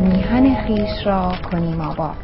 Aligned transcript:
میهن 0.00 0.66
خیش 0.66 1.06
را 1.06 1.32
کنیم 1.50 1.80
آباد. 1.80 2.16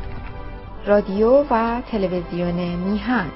رادیو 0.87 1.45
و 1.51 1.81
تلویزیون 1.91 2.55
میهن. 2.55 3.27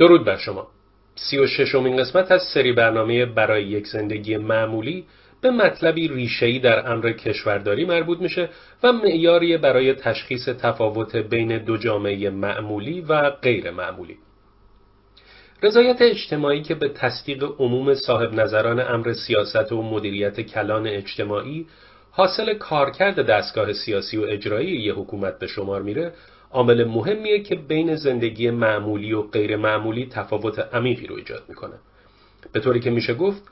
درود 0.00 0.24
بر 0.24 0.36
شما 0.36 0.68
سی 1.14 1.38
و 1.38 1.46
ششمین 1.46 1.96
قسمت 1.96 2.32
از 2.32 2.42
سری 2.54 2.72
برنامه 2.72 3.26
برای 3.26 3.64
یک 3.64 3.86
زندگی 3.86 4.36
معمولی 4.36 5.04
به 5.40 5.50
مطلبی 5.50 6.08
ریشه‌ای 6.08 6.58
در 6.58 6.92
امر 6.92 7.12
کشورداری 7.12 7.84
مربوط 7.84 8.20
میشه 8.20 8.48
و 8.82 8.92
معیاری 8.92 9.56
برای 9.56 9.94
تشخیص 9.94 10.48
تفاوت 10.48 11.16
بین 11.16 11.58
دو 11.58 11.76
جامعه 11.76 12.30
معمولی 12.30 13.00
و 13.00 13.30
غیر 13.30 13.70
معمولی. 13.70 14.16
رضایت 15.62 16.02
اجتماعی 16.02 16.62
که 16.62 16.74
به 16.74 16.88
تصدیق 16.88 17.44
عموم 17.58 17.94
صاحب 17.94 18.34
نظران 18.34 18.80
امر 18.80 19.12
سیاست 19.12 19.72
و 19.72 19.82
مدیریت 19.82 20.40
کلان 20.40 20.86
اجتماعی 20.86 21.66
حاصل 22.10 22.54
کارکرد 22.54 23.26
دستگاه 23.26 23.72
سیاسی 23.72 24.16
و 24.16 24.22
اجرایی 24.22 24.80
یه 24.82 24.94
حکومت 24.94 25.38
به 25.38 25.46
شمار 25.46 25.82
میره 25.82 26.12
عامل 26.52 26.84
مهمیه 26.84 27.42
که 27.42 27.54
بین 27.54 27.96
زندگی 27.96 28.50
معمولی 28.50 29.12
و 29.12 29.22
غیر 29.22 29.56
معمولی 29.56 30.06
تفاوت 30.06 30.58
عمیقی 30.58 31.06
رو 31.06 31.16
ایجاد 31.16 31.42
می‌کنه 31.48 31.74
به 32.52 32.60
طوری 32.60 32.80
که 32.80 32.90
میشه 32.90 33.14
گفت 33.14 33.42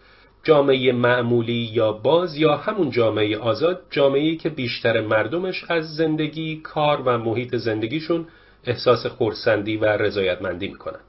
جامعه 0.44 0.92
معمولی 0.92 1.70
یا 1.72 1.92
باز 1.92 2.36
یا 2.36 2.56
همون 2.56 2.90
جامعه 2.90 3.38
آزاد 3.38 3.82
جامعه‌ای 3.90 4.36
که 4.36 4.48
بیشتر 4.48 5.00
مردمش 5.00 5.64
از 5.68 5.96
زندگی، 5.96 6.60
کار 6.62 7.02
و 7.04 7.18
محیط 7.18 7.56
زندگیشون 7.56 8.26
احساس 8.64 9.06
خورسندی 9.06 9.76
و 9.76 9.84
رضایتمندی 9.84 10.68
می‌کنن. 10.68 11.00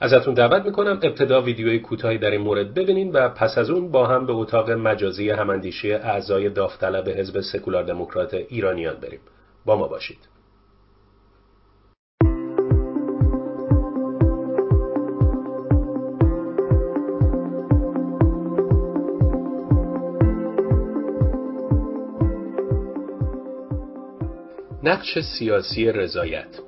ازتون 0.00 0.34
دعوت 0.34 0.64
می‌کنم 0.64 0.98
ابتدا 1.02 1.42
ویدیوی 1.42 1.78
کوتاهی 1.78 2.18
در 2.18 2.30
این 2.30 2.40
مورد 2.40 2.74
ببینین 2.74 3.12
و 3.12 3.28
پس 3.28 3.58
از 3.58 3.70
اون 3.70 3.90
با 3.90 4.06
هم 4.06 4.26
به 4.26 4.32
اتاق 4.32 4.70
مجازی 4.70 5.30
هماندیشی 5.30 5.92
اعضای 5.92 6.48
داوطلب 6.48 7.08
حزب 7.08 7.40
سکولار 7.40 7.82
دموکرات 7.82 8.34
ایرانیان 8.34 8.94
بریم. 8.94 9.20
با 9.64 9.76
ما 9.76 9.88
باشید. 9.88 10.33
نقش 24.84 25.18
سیاسی 25.18 25.92
رضایت 25.92 26.60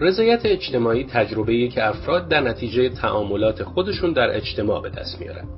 رضایت 0.00 0.40
اجتماعی 0.44 1.04
تجربه‌ای 1.04 1.68
که 1.68 1.86
افراد 1.86 2.28
در 2.28 2.40
نتیجه 2.40 2.88
تعاملات 2.88 3.62
خودشون 3.62 4.12
در 4.12 4.36
اجتماع 4.36 4.82
به 4.82 4.90
دست 4.90 5.20
میارن. 5.20 5.48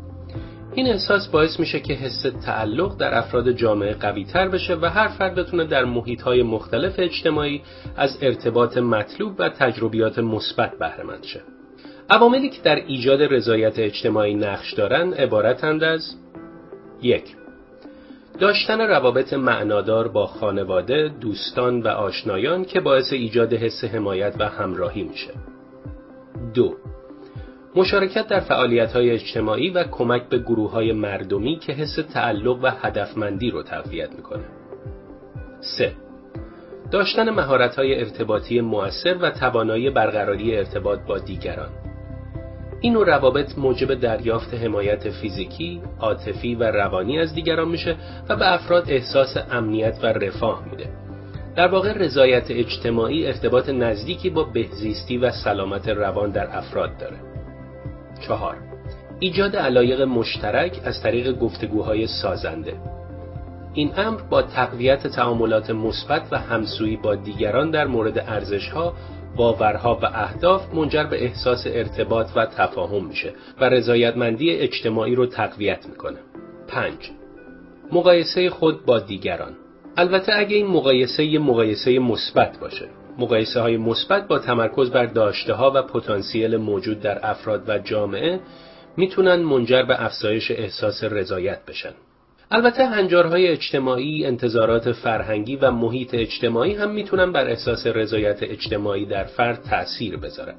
این 0.74 0.86
احساس 0.86 1.28
باعث 1.28 1.60
میشه 1.60 1.80
که 1.80 1.94
حس 1.94 2.26
تعلق 2.46 2.96
در 2.96 3.18
افراد 3.18 3.52
جامعه 3.52 3.94
قوی 3.94 4.24
تر 4.24 4.48
بشه 4.48 4.74
و 4.74 4.86
هر 4.86 5.08
فرد 5.08 5.34
بتونه 5.34 5.64
در 5.64 5.84
محیط 5.84 6.22
های 6.22 6.42
مختلف 6.42 6.94
اجتماعی 6.98 7.62
از 7.96 8.18
ارتباط 8.22 8.78
مطلوب 8.78 9.34
و 9.38 9.48
تجربیات 9.48 10.18
مثبت 10.18 10.78
بهره 10.78 11.04
مند 11.04 11.24
شه. 11.24 11.40
عواملی 12.10 12.48
که 12.48 12.62
در 12.62 12.76
ایجاد 12.76 13.22
رضایت 13.22 13.78
اجتماعی 13.78 14.34
نقش 14.34 14.72
دارن 14.72 15.12
عبارتند 15.12 15.84
از 15.84 16.14
یک 17.02 17.24
داشتن 18.40 18.80
روابط 18.80 19.32
معنادار 19.32 20.08
با 20.08 20.26
خانواده، 20.26 21.10
دوستان 21.20 21.82
و 21.82 21.88
آشنایان 21.88 22.64
که 22.64 22.80
باعث 22.80 23.12
ایجاد 23.12 23.52
حس 23.52 23.84
حمایت 23.84 24.34
و 24.38 24.48
همراهی 24.48 25.02
میشه. 25.02 25.30
دو 26.54 26.74
مشارکت 27.76 28.28
در 28.28 28.40
فعالیت 28.40 28.92
های 28.92 29.10
اجتماعی 29.10 29.70
و 29.70 29.84
کمک 29.84 30.28
به 30.28 30.38
گروه 30.38 30.70
های 30.70 30.92
مردمی 30.92 31.58
که 31.58 31.72
حس 31.72 31.96
تعلق 32.12 32.58
و 32.62 32.70
هدفمندی 32.70 33.50
رو 33.50 33.62
تقویت 33.62 34.12
می‌کنه. 34.12 34.44
3. 35.60 35.92
داشتن 36.90 37.30
مهارت 37.30 37.76
های 37.76 37.98
ارتباطی 37.98 38.60
مؤثر 38.60 39.16
و 39.20 39.30
توانایی 39.30 39.90
برقراری 39.90 40.56
ارتباط 40.56 40.98
با 41.08 41.18
دیگران. 41.18 41.87
این 42.80 42.92
نوع 42.92 43.06
روابط 43.06 43.58
موجب 43.58 43.94
دریافت 43.94 44.54
حمایت 44.54 45.10
فیزیکی، 45.10 45.80
عاطفی 46.00 46.54
و 46.54 46.62
روانی 46.62 47.18
از 47.18 47.34
دیگران 47.34 47.68
میشه 47.68 47.96
و 48.28 48.36
به 48.36 48.54
افراد 48.54 48.90
احساس 48.90 49.36
امنیت 49.50 49.98
و 50.02 50.06
رفاه 50.06 50.64
میده. 50.70 50.90
در 51.56 51.68
واقع 51.68 51.92
رضایت 51.92 52.50
اجتماعی 52.50 53.26
ارتباط 53.26 53.68
نزدیکی 53.68 54.30
با 54.30 54.44
بهزیستی 54.44 55.18
و 55.18 55.30
سلامت 55.30 55.88
روان 55.88 56.30
در 56.30 56.56
افراد 56.56 56.98
داره. 56.98 57.16
چهار 58.26 58.56
ایجاد 59.20 59.56
علایق 59.56 60.00
مشترک 60.00 60.80
از 60.84 61.02
طریق 61.02 61.38
گفتگوهای 61.38 62.06
سازنده 62.06 62.72
این 63.74 63.92
امر 63.96 64.20
با 64.30 64.42
تقویت 64.42 65.06
تعاملات 65.06 65.70
مثبت 65.70 66.22
و 66.30 66.38
همسویی 66.38 66.96
با 66.96 67.14
دیگران 67.14 67.70
در 67.70 67.86
مورد 67.86 68.18
ارزشها 68.18 68.94
باورها 69.36 69.98
و 70.02 70.06
اهداف 70.06 70.74
منجر 70.74 71.04
به 71.04 71.24
احساس 71.24 71.66
ارتباط 71.66 72.26
و 72.36 72.46
تفاهم 72.46 73.04
میشه 73.04 73.32
و 73.60 73.64
رضایتمندی 73.64 74.50
اجتماعی 74.50 75.14
رو 75.14 75.26
تقویت 75.26 75.86
می‌کنه. 75.86 76.18
5. 76.68 76.94
مقایسه 77.92 78.50
خود 78.50 78.84
با 78.84 78.98
دیگران 78.98 79.52
البته 79.96 80.32
اگه 80.36 80.56
این 80.56 80.66
مقایسه 80.66 81.24
یه 81.24 81.38
مقایسه 81.38 81.98
مثبت 81.98 82.58
باشه 82.60 82.88
مقایسه 83.18 83.60
های 83.60 83.76
مثبت 83.76 84.28
با 84.28 84.38
تمرکز 84.38 84.90
بر 84.90 85.06
داشته 85.06 85.54
ها 85.54 85.72
و 85.74 85.82
پتانسیل 85.82 86.56
موجود 86.56 87.00
در 87.00 87.30
افراد 87.30 87.68
و 87.68 87.78
جامعه 87.78 88.40
می‌تونن 88.96 89.34
منجر 89.34 89.82
به 89.82 90.04
افزایش 90.04 90.50
احساس 90.50 91.04
رضایت 91.04 91.64
بشن 91.66 91.92
البته 92.50 92.86
هنجارهای 92.86 93.48
اجتماعی، 93.48 94.26
انتظارات 94.26 94.92
فرهنگی 94.92 95.56
و 95.56 95.70
محیط 95.70 96.14
اجتماعی 96.14 96.74
هم 96.74 96.90
می‌تونن 96.90 97.32
بر 97.32 97.46
احساس 97.46 97.86
رضایت 97.86 98.42
اجتماعی 98.42 99.06
در 99.06 99.24
فرد 99.24 99.62
تأثیر 99.62 100.16
بذارن. 100.16 100.54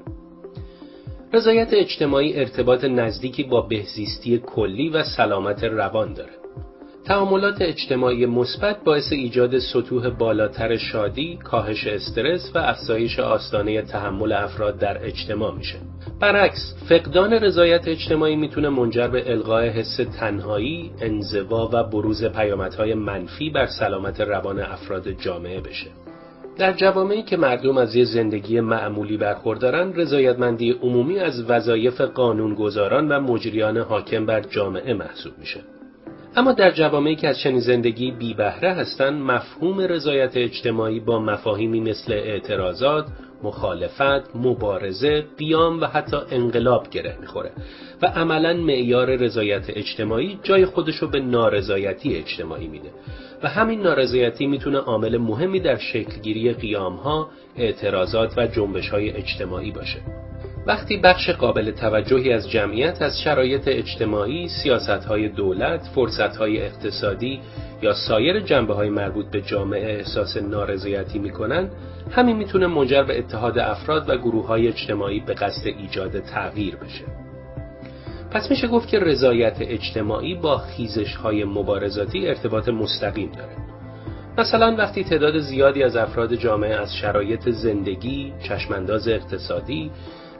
رضایت 1.33 1.73
اجتماعی 1.73 2.39
ارتباط 2.39 2.83
نزدیکی 2.83 3.43
با 3.43 3.61
بهزیستی 3.61 4.37
کلی 4.37 4.89
و 4.89 5.03
سلامت 5.03 5.63
روان 5.63 6.13
داره. 6.13 6.31
تعاملات 7.09 7.61
اجتماعی 7.61 8.25
مثبت 8.25 8.83
باعث 8.83 9.11
ایجاد 9.11 9.59
سطوح 9.59 10.09
بالاتر 10.09 10.77
شادی، 10.77 11.39
کاهش 11.43 11.87
استرس 11.87 12.51
و 12.55 12.57
افزایش 12.57 13.19
آستانه 13.19 13.81
تحمل 13.81 14.31
افراد 14.31 14.79
در 14.79 15.05
اجتماع 15.05 15.55
میشه. 15.55 15.75
برعکس، 16.21 16.75
فقدان 16.89 17.33
رضایت 17.33 17.87
اجتماعی 17.87 18.35
می‌تونه 18.35 18.69
منجر 18.69 19.07
به 19.07 19.31
القای 19.31 19.69
حس 19.69 19.99
تنهایی، 20.19 20.91
انزوا 21.01 21.69
و 21.73 21.83
بروز 21.83 22.25
پیامدهای 22.25 22.93
منفی 22.93 23.49
بر 23.49 23.65
سلامت 23.65 24.21
روان 24.21 24.59
افراد 24.59 25.11
جامعه 25.11 25.61
بشه. 25.61 25.87
در 26.57 26.73
جوامعی 26.73 27.23
که 27.23 27.37
مردم 27.37 27.77
از 27.77 27.95
یه 27.95 28.05
زندگی 28.05 28.59
معمولی 28.59 29.17
برخوردارن، 29.17 29.93
رضایتمندی 29.93 30.71
عمومی 30.71 31.19
از 31.19 31.49
وظایف 31.49 32.01
قانونگذاران 32.01 33.07
و 33.07 33.19
مجریان 33.19 33.77
حاکم 33.77 34.25
بر 34.25 34.41
جامعه 34.41 34.93
محسوب 34.93 35.33
میشه. 35.39 35.59
اما 36.35 36.51
در 36.51 36.71
جوامعی 36.71 37.15
که 37.15 37.27
از 37.27 37.39
چنین 37.39 37.59
زندگی 37.59 38.11
بی 38.11 38.33
بهره 38.33 38.73
هستند 38.73 39.21
مفهوم 39.21 39.79
رضایت 39.79 40.37
اجتماعی 40.37 40.99
با 40.99 41.19
مفاهیمی 41.19 41.79
مثل 41.79 42.13
اعتراضات، 42.13 43.05
مخالفت، 43.43 44.35
مبارزه، 44.35 45.25
قیام 45.37 45.81
و 45.81 45.85
حتی 45.85 46.17
انقلاب 46.31 46.89
گره 46.89 47.17
می‌خوره 47.21 47.51
و 48.01 48.05
عملا 48.05 48.53
معیار 48.53 49.15
رضایت 49.15 49.65
اجتماعی 49.69 50.39
جای 50.43 50.65
خودشو 50.65 51.07
به 51.07 51.19
نارضایتی 51.19 52.15
اجتماعی 52.15 52.67
میده 52.67 52.89
و 53.43 53.47
همین 53.47 53.81
نارضایتی 53.81 54.47
می‌تونه 54.47 54.77
عامل 54.77 55.17
مهمی 55.17 55.59
در 55.59 55.77
شکلگیری 55.77 56.53
قیامها، 56.53 57.29
اعتراضات 57.55 58.37
و 58.37 58.47
جنبشهای 58.47 59.09
اجتماعی 59.09 59.71
باشه. 59.71 59.99
وقتی 60.67 60.97
بخش 60.97 61.29
قابل 61.29 61.71
توجهی 61.71 62.33
از 62.33 62.49
جمعیت 62.49 63.01
از 63.01 63.21
شرایط 63.21 63.63
اجتماعی، 63.67 64.47
سیاستهای 64.47 65.29
دولت، 65.29 65.89
فرصتهای 65.95 66.61
اقتصادی 66.61 67.39
یا 67.81 67.93
سایر 67.93 68.39
جنبه 68.39 68.73
های 68.73 68.89
مربوط 68.89 69.25
به 69.25 69.41
جامعه 69.41 69.97
احساس 69.97 70.37
نارضایتی 70.37 71.19
می‌کنن 71.19 71.69
همین 72.11 72.37
می‌تونه 72.37 72.67
منجر 72.67 73.03
به 73.03 73.19
اتحاد 73.19 73.59
افراد 73.59 74.09
و 74.09 74.17
گروه 74.17 74.47
های 74.47 74.67
اجتماعی 74.67 75.19
به 75.19 75.33
قصد 75.33 75.67
ایجاد 75.67 76.19
تغییر 76.19 76.75
بشه. 76.75 77.05
پس 78.31 78.49
میشه 78.49 78.67
گفت 78.67 78.87
که 78.87 78.99
رضایت 78.99 79.57
اجتماعی 79.59 80.35
با 80.35 80.57
خیزش 80.57 81.15
های 81.15 81.43
مبارزاتی 81.43 82.27
ارتباط 82.27 82.69
مستقیم 82.69 83.31
داره. 83.31 83.55
مثلا 84.37 84.75
وقتی 84.75 85.03
تعداد 85.03 85.39
زیادی 85.39 85.83
از 85.83 85.95
افراد 85.95 86.35
جامعه 86.35 86.75
از 86.75 86.95
شرایط 86.95 87.49
زندگی، 87.49 88.33
چشمانداز 88.47 89.07
اقتصادی، 89.07 89.91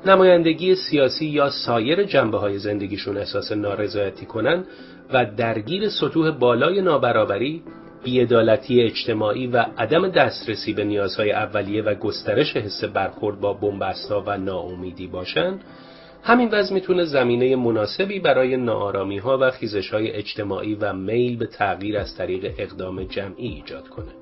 نمایندگی 0.05 0.75
سیاسی 0.75 1.25
یا 1.25 1.49
سایر 1.49 2.03
جنبه 2.03 2.37
های 2.37 2.57
زندگیشون 2.57 3.17
احساس 3.17 3.51
نارضایتی 3.51 4.25
کنن 4.25 4.63
و 5.13 5.25
درگیر 5.37 5.89
سطوح 5.89 6.31
بالای 6.31 6.81
نابرابری، 6.81 7.63
بیعدالتی 8.03 8.81
اجتماعی 8.81 9.47
و 9.47 9.65
عدم 9.77 10.07
دسترسی 10.07 10.73
به 10.73 10.83
نیازهای 10.83 11.31
اولیه 11.31 11.83
و 11.83 11.95
گسترش 11.95 12.57
حس 12.57 12.83
برخورد 12.83 13.39
با 13.39 13.53
بنبستا 13.53 14.23
و 14.27 14.37
ناامیدی 14.37 15.07
باشند، 15.07 15.63
همین 16.23 16.49
وضع 16.51 16.73
می‌تونه 16.73 17.05
زمینه 17.05 17.55
مناسبی 17.55 18.19
برای 18.19 18.57
ناآرامی 18.57 19.17
ها 19.17 19.37
و 19.41 19.51
خیزش 19.51 19.89
های 19.89 20.11
اجتماعی 20.11 20.75
و 20.75 20.93
میل 20.93 21.37
به 21.37 21.45
تغییر 21.45 21.97
از 21.97 22.15
طریق 22.15 22.55
اقدام 22.57 23.03
جمعی 23.03 23.47
ایجاد 23.47 23.87
کنه. 23.87 24.18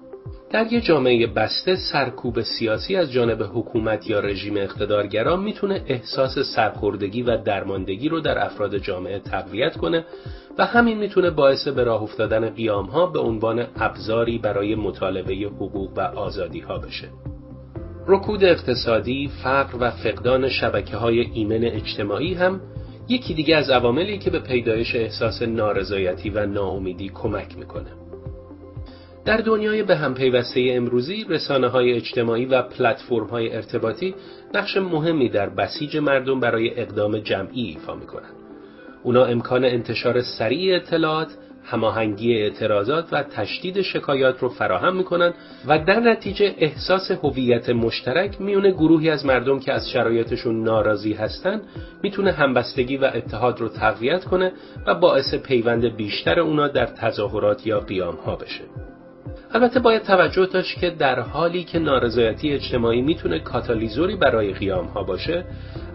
در 0.49 0.73
یه 0.73 0.81
جامعه 0.81 1.27
بسته 1.27 1.75
سرکوب 1.75 2.41
سیاسی 2.41 2.95
از 2.95 3.11
جانب 3.11 3.43
حکومت 3.43 4.09
یا 4.09 4.19
رژیم 4.19 4.57
اقتدارگرا 4.57 5.35
می‌تونه 5.35 5.81
احساس 5.87 6.39
سرخوردگی 6.39 7.21
و 7.21 7.37
درماندگی 7.37 8.09
رو 8.09 8.19
در 8.19 8.45
افراد 8.45 8.77
جامعه 8.77 9.19
تقویت 9.19 9.77
کنه 9.77 10.05
و 10.57 10.65
همین 10.65 10.97
می‌تونه 10.97 11.29
باعث 11.29 11.67
به 11.67 11.83
راه 11.83 12.03
افتادن 12.03 12.49
قیام 12.49 12.85
ها 12.85 13.05
به 13.05 13.19
عنوان 13.19 13.67
ابزاری 13.75 14.37
برای 14.37 14.75
مطالبه 14.75 15.33
حقوق 15.33 15.97
و 15.97 16.01
آزادی 16.01 16.59
ها 16.59 16.77
بشه. 16.77 17.07
رکود 18.07 18.43
اقتصادی، 18.43 19.31
فقر 19.43 19.77
و 19.79 19.91
فقدان 19.91 20.49
شبکه 20.49 20.97
های 20.97 21.19
ایمن 21.19 21.63
اجتماعی 21.63 22.33
هم 22.33 22.61
یکی 23.09 23.33
دیگه 23.33 23.55
از 23.55 23.69
عواملی 23.69 24.17
که 24.17 24.29
به 24.29 24.39
پیدایش 24.39 24.95
احساس 24.95 25.41
نارضایتی 25.41 26.29
و 26.29 26.45
ناامیدی 26.45 27.11
کمک 27.13 27.57
می‌کنه. 27.57 28.06
در 29.27 29.37
دنیای 29.37 29.83
به 29.83 29.95
هم 29.95 30.13
پیوسته 30.13 30.67
امروزی 30.69 31.25
رسانه 31.29 31.67
های 31.67 31.93
اجتماعی 31.93 32.45
و 32.45 32.61
پلتفرم 32.61 33.27
های 33.27 33.55
ارتباطی 33.55 34.15
نقش 34.53 34.77
مهمی 34.77 35.29
در 35.29 35.49
بسیج 35.49 35.97
مردم 35.97 36.39
برای 36.39 36.81
اقدام 36.81 37.17
جمعی 37.19 37.61
ایفا 37.61 37.95
می‌کنند. 37.95 38.33
اونا 39.03 39.25
امکان 39.25 39.65
انتشار 39.65 40.21
سریع 40.21 40.75
اطلاعات، 40.75 41.27
هماهنگی 41.63 42.33
اعتراضات 42.33 43.05
و 43.11 43.23
تشدید 43.23 43.81
شکایات 43.81 44.39
رو 44.39 44.49
فراهم 44.49 44.95
می‌کنن 44.95 45.33
و 45.67 45.79
در 45.79 45.99
نتیجه 45.99 46.55
احساس 46.57 47.11
هویت 47.11 47.69
مشترک 47.69 48.41
میونه 48.41 48.71
گروهی 48.71 49.09
از 49.09 49.25
مردم 49.25 49.59
که 49.59 49.73
از 49.73 49.89
شرایطشون 49.89 50.63
ناراضی 50.63 51.13
هستن 51.13 51.61
می‌تونه 52.03 52.31
همبستگی 52.31 52.97
و 52.97 53.11
اتحاد 53.15 53.59
رو 53.59 53.69
تقویت 53.69 54.25
کنه 54.25 54.51
و 54.87 54.95
باعث 54.95 55.35
پیوند 55.35 55.95
بیشتر 55.97 56.39
اونا 56.39 56.67
در 56.67 56.85
تظاهرات 56.85 57.67
یا 57.67 57.79
قیام 57.79 58.15
ها 58.15 58.35
بشه. 58.35 58.63
البته 59.53 59.79
باید 59.79 60.03
توجه 60.03 60.45
داشت 60.45 60.79
که 60.79 60.89
در 60.89 61.19
حالی 61.19 61.63
که 61.63 61.79
نارضایتی 61.79 62.53
اجتماعی 62.53 63.01
می‌تونه 63.01 63.39
کاتالیزوری 63.39 64.15
برای 64.15 64.53
قیام 64.53 64.85
ها 64.85 65.03
باشه 65.03 65.45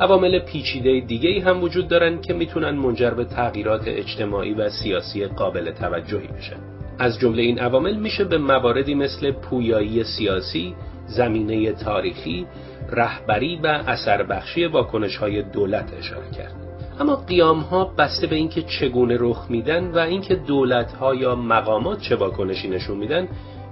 عوامل 0.00 0.38
پیچیده 0.38 1.00
دیگه 1.00 1.44
هم 1.44 1.62
وجود 1.62 1.88
دارن 1.88 2.20
که 2.20 2.34
می‌تونن 2.34 2.70
منجر 2.70 3.10
به 3.10 3.25
تغییرات 3.25 3.82
اجتماعی 3.87 4.54
و 4.54 4.70
سیاسی 4.70 5.26
قابل 5.26 5.70
توجهی 5.70 6.26
بشن 6.26 6.56
از 6.99 7.19
جمله 7.19 7.43
این 7.43 7.58
عوامل 7.58 7.96
میشه 7.96 8.25
به 8.25 8.38
مواردی 8.38 8.94
مثل 8.94 9.31
پویایی 9.31 10.04
سیاسی، 10.04 10.75
زمینه 11.06 11.72
تاریخی، 11.72 12.46
رهبری 12.90 13.60
و 13.62 13.66
اثر 13.66 14.22
بخشی 14.22 14.66
واکنش 14.66 15.16
های 15.16 15.43
دولت 15.43 15.93
اشاره 15.99 16.31
کرد. 16.31 16.62
اما 17.00 17.17
قیام 17.17 17.59
ها 17.59 17.85
بسته 17.85 18.27
به 18.27 18.37
اینکه 18.37 18.62
چگونه 18.62 19.17
رخ 19.21 19.47
میدن 19.50 19.91
و 19.91 19.99
اینکه 19.99 20.35
دولت 20.35 20.93
ها 20.93 21.15
یا 21.15 21.35
مقامات 21.35 22.00
چه 22.00 22.17
واکنشی 22.17 22.69
نشون 22.69 22.99
میدن 22.99 23.29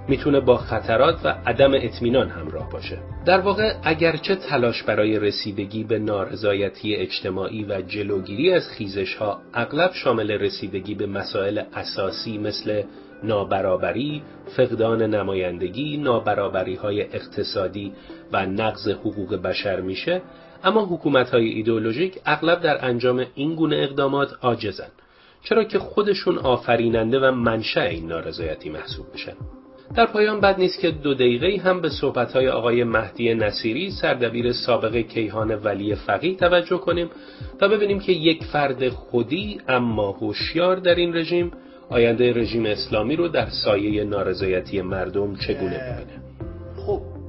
می‌تونه 0.07 0.39
با 0.39 0.57
خطرات 0.57 1.15
و 1.23 1.27
عدم 1.45 1.71
اطمینان 1.73 2.29
همراه 2.29 2.69
باشه. 2.69 2.97
در 3.25 3.39
واقع 3.39 3.73
اگرچه 3.83 4.35
تلاش 4.35 4.83
برای 4.83 5.19
رسیدگی 5.19 5.83
به 5.83 5.99
نارضایتی 5.99 6.95
اجتماعی 6.95 7.63
و 7.63 7.81
جلوگیری 7.81 8.53
از 8.53 8.67
خیزش 8.69 9.15
ها 9.15 9.41
اغلب 9.53 9.91
شامل 9.93 10.31
رسیدگی 10.31 10.95
به 10.95 11.05
مسائل 11.05 11.61
اساسی 11.73 12.37
مثل 12.37 12.83
نابرابری، 13.23 14.23
فقدان 14.57 15.01
نمایندگی، 15.01 15.97
نابرابری 15.97 16.75
های 16.75 17.01
اقتصادی 17.01 17.93
و 18.33 18.45
نقض 18.45 18.87
حقوق 18.87 19.35
بشر 19.35 19.81
میشه 19.81 20.21
اما 20.63 20.85
حکومت 20.85 21.29
های 21.29 21.49
ایدئولوژیک 21.49 22.13
اغلب 22.25 22.61
در 22.61 22.85
انجام 22.85 23.25
این 23.35 23.55
گونه 23.55 23.75
اقدامات 23.75 24.29
عاجزن 24.41 24.89
چرا 25.43 25.63
که 25.63 25.79
خودشون 25.79 26.37
آفریننده 26.37 27.19
و 27.19 27.31
منشأ 27.31 27.81
این 27.81 28.07
نارضایتی 28.07 28.69
محسوب 28.69 29.05
میشن. 29.13 29.33
در 29.95 30.05
پایان 30.05 30.41
بد 30.41 30.59
نیست 30.59 30.79
که 30.79 30.91
دو 30.91 31.13
دقیقه 31.13 31.61
هم 31.63 31.81
به 31.81 31.89
صحبتهای 31.89 32.49
آقای 32.49 32.83
مهدی 32.83 33.33
نصیری 33.33 33.91
سردبیر 33.91 34.53
سابق 34.53 34.95
کیهان 34.95 35.51
ولی 35.51 35.95
فقیه 35.95 36.35
توجه 36.35 36.77
کنیم 36.77 37.09
تا 37.59 37.67
ببینیم 37.67 37.99
که 37.99 38.11
یک 38.11 38.43
فرد 38.43 38.89
خودی 38.89 39.61
اما 39.67 40.11
هوشیار 40.11 40.75
در 40.75 40.95
این 40.95 41.15
رژیم 41.15 41.51
آینده 41.89 42.33
رژیم 42.33 42.65
اسلامی 42.65 43.15
رو 43.15 43.27
در 43.27 43.49
سایه 43.49 44.03
نارضایتی 44.03 44.81
مردم 44.81 45.35
چگونه 45.35 45.97
می‌بینه. 45.99 46.21
خب 46.85 47.20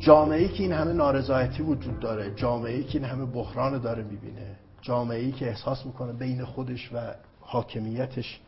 جامعه 0.00 0.48
که 0.48 0.62
این 0.62 0.72
همه 0.72 0.92
نارضایتی 0.92 1.62
وجود 1.62 2.00
داره 2.00 2.34
جامعه 2.34 2.82
که 2.82 2.98
این 2.98 3.08
همه 3.08 3.24
بحران 3.24 3.78
داره 3.78 4.02
می‌بینه 4.02 4.56
جامعه 4.82 5.32
که 5.32 5.48
احساس 5.48 5.86
می‌کنه 5.86 6.12
بین 6.12 6.44
خودش 6.44 6.90
و 6.92 6.98
حاکمیتش 7.40 8.40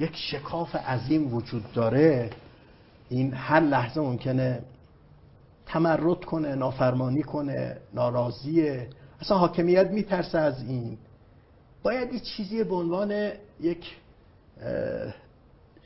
یک 0.00 0.16
شکاف 0.16 0.76
عظیم 0.76 1.34
وجود 1.34 1.72
داره 1.72 2.30
این 3.08 3.32
هر 3.34 3.60
لحظه 3.60 4.00
ممکنه 4.00 4.62
تمرد 5.66 6.24
کنه 6.24 6.54
نافرمانی 6.54 7.22
کنه 7.22 7.76
ناراضیه. 7.94 8.88
اصلا 9.20 9.38
حاکمیت 9.38 9.90
میترسه 9.90 10.38
از 10.38 10.62
این. 10.62 10.98
باید 11.82 12.10
این 12.10 12.20
چیزی 12.20 12.64
به 12.64 12.74
عنوان 12.74 13.30
یک 13.60 13.96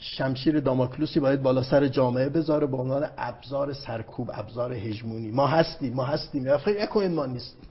شمشیر 0.05 0.61
داماکلوسی 0.61 1.21
باید 1.21 1.43
بالا 1.43 1.63
سر 1.63 1.89
جامعه 1.89 2.29
بذاره 2.29 2.67
به 2.67 2.77
عنوان 2.77 3.09
ابزار 3.19 3.73
سرکوب 3.73 4.31
ابزار 4.35 4.73
هژمونی. 4.73 5.31
ما 5.31 5.47
هستیم 5.47 5.95
ما 5.95 6.05
هستیم. 6.05 6.57
فکر 6.57 6.83
نکنید 6.83 7.11
ما 7.11 7.27
نیستیم. 7.27 7.69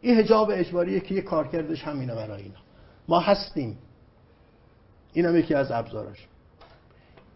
این 0.00 0.16
حجاب 0.16 0.50
اجباریه 0.54 1.00
که 1.00 1.14
یه 1.14 1.20
کارکردش 1.20 1.82
همینه 1.82 2.14
برای 2.14 2.42
اینا. 2.42 2.58
ما 3.08 3.20
هستیم. 3.20 3.78
این 5.12 5.26
هم 5.26 5.36
یکی 5.36 5.54
از 5.54 5.72
ابزارش. 5.72 6.28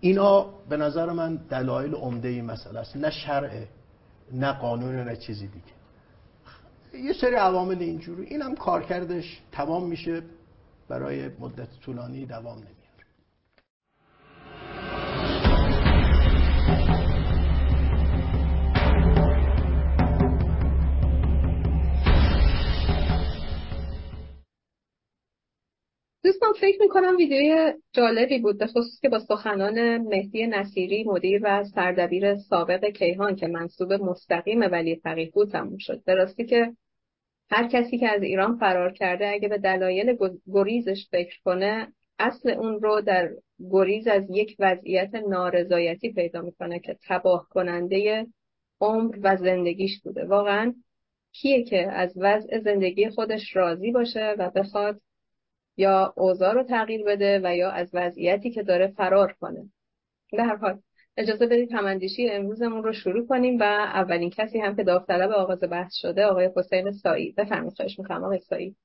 اینا 0.00 0.46
به 0.68 0.76
نظر 0.76 1.12
من 1.12 1.36
دلایل 1.36 1.94
عمده 1.94 2.28
این 2.28 2.44
مسئله 2.44 2.80
است. 2.80 2.96
نه 2.96 3.10
شرع 3.10 3.64
نه 4.32 4.52
قانون 4.52 4.96
نه 4.96 5.16
چیزی 5.16 5.48
دیگه. 5.48 7.06
یه 7.06 7.12
سری 7.12 7.34
عوامل 7.34 7.82
اینجوری. 7.82 8.24
این 8.24 8.42
هم 8.42 8.54
کارکردش 8.54 9.40
تمام 9.52 9.86
میشه 9.88 10.22
برای 10.88 11.28
مدت 11.38 11.80
طولانی 11.80 12.26
دوام 12.26 12.56
نمیده. 12.56 12.79
دوستان 26.22 26.52
فکر 26.60 26.82
می‌کنم 26.82 27.16
ویدیوی 27.16 27.72
جالبی 27.92 28.38
بود 28.38 28.58
به 28.58 28.66
خصوص 28.66 29.00
که 29.00 29.08
با 29.08 29.18
سخنان 29.18 29.98
مهدی 29.98 30.46
نصیری 30.46 31.04
مدیر 31.04 31.40
و 31.44 31.64
سردبیر 31.64 32.36
سابق 32.36 32.84
کیهان 32.84 33.36
که 33.36 33.46
منصوب 33.46 33.92
مستقیم 33.92 34.60
ولی 34.60 34.96
فقیه 34.96 35.30
بود 35.30 35.50
تموم 35.50 35.78
شد. 35.78 36.02
درستی 36.06 36.44
که 36.44 36.72
هر 37.50 37.68
کسی 37.68 37.98
که 37.98 38.08
از 38.08 38.22
ایران 38.22 38.56
فرار 38.56 38.92
کرده 38.92 39.28
اگه 39.28 39.48
به 39.48 39.58
دلایل 39.58 40.16
گریزش 40.52 41.08
فکر 41.10 41.40
کنه 41.44 41.92
اصل 42.18 42.50
اون 42.50 42.80
رو 42.80 43.00
در 43.00 43.30
گریز 43.70 44.06
از 44.06 44.24
یک 44.30 44.56
وضعیت 44.58 45.14
نارضایتی 45.14 46.12
پیدا 46.12 46.42
می‌کنه 46.42 46.78
که 46.78 46.96
تباه 47.08 47.48
کننده 47.50 48.26
عمر 48.80 49.16
و 49.22 49.36
زندگیش 49.36 50.00
بوده. 50.00 50.24
واقعا 50.24 50.74
کیه 51.32 51.64
که 51.64 51.92
از 51.92 52.12
وضع 52.16 52.58
زندگی 52.58 53.10
خودش 53.10 53.56
راضی 53.56 53.92
باشه 53.92 54.34
و 54.38 54.50
بخواد 54.50 55.00
یا 55.80 56.12
اوضاع 56.16 56.52
رو 56.54 56.62
تغییر 56.62 57.04
بده 57.04 57.40
و 57.44 57.56
یا 57.56 57.70
از 57.70 57.90
وضعیتی 57.92 58.50
که 58.50 58.62
داره 58.62 58.86
فرار 58.96 59.32
کنه. 59.40 59.70
به 60.32 60.42
هر 60.42 60.56
حال 60.56 60.78
اجازه 61.16 61.46
بدید 61.46 61.72
هماندیشی 61.72 62.30
امروزمون 62.30 62.82
رو 62.82 62.92
شروع 62.92 63.26
کنیم 63.26 63.58
و 63.60 63.62
اولین 63.62 64.30
کسی 64.30 64.60
هم 64.60 64.76
که 64.76 64.84
داوطلب 64.84 65.30
آغاز 65.30 65.60
بحث 65.60 65.94
شده 65.94 66.24
آقای 66.26 66.50
حسین 66.56 66.92
سایی 66.92 67.32
بفرمایید 67.32 67.76
خواهش 67.76 67.98
می‌کنم 67.98 68.24
آقای 68.24 68.40
سایی 68.40 68.76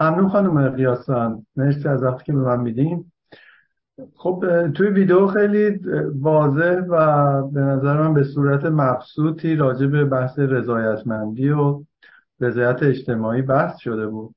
ممنون 0.00 0.28
خانم 0.28 0.68
قیاسان. 0.68 1.46
مرسی 1.56 1.88
از 1.88 2.02
وقتی 2.02 2.24
که 2.24 2.32
به 2.32 2.38
من 2.38 2.60
میدیم 2.60 3.12
خب 4.16 4.44
توی 4.74 4.88
ویدیو 4.88 5.26
خیلی 5.26 5.80
واضح 6.20 6.80
و 6.88 7.42
به 7.48 7.60
نظر 7.60 8.02
من 8.02 8.14
به 8.14 8.24
صورت 8.24 8.64
مبسوطی 8.64 9.56
راجع 9.56 9.86
به 9.86 10.04
بحث 10.04 10.38
رضایتمندی 10.38 11.50
و 11.50 11.84
رضایت 12.40 12.82
اجتماعی 12.82 13.42
بحث 13.42 13.78
شده 13.78 14.06
بود. 14.06 14.34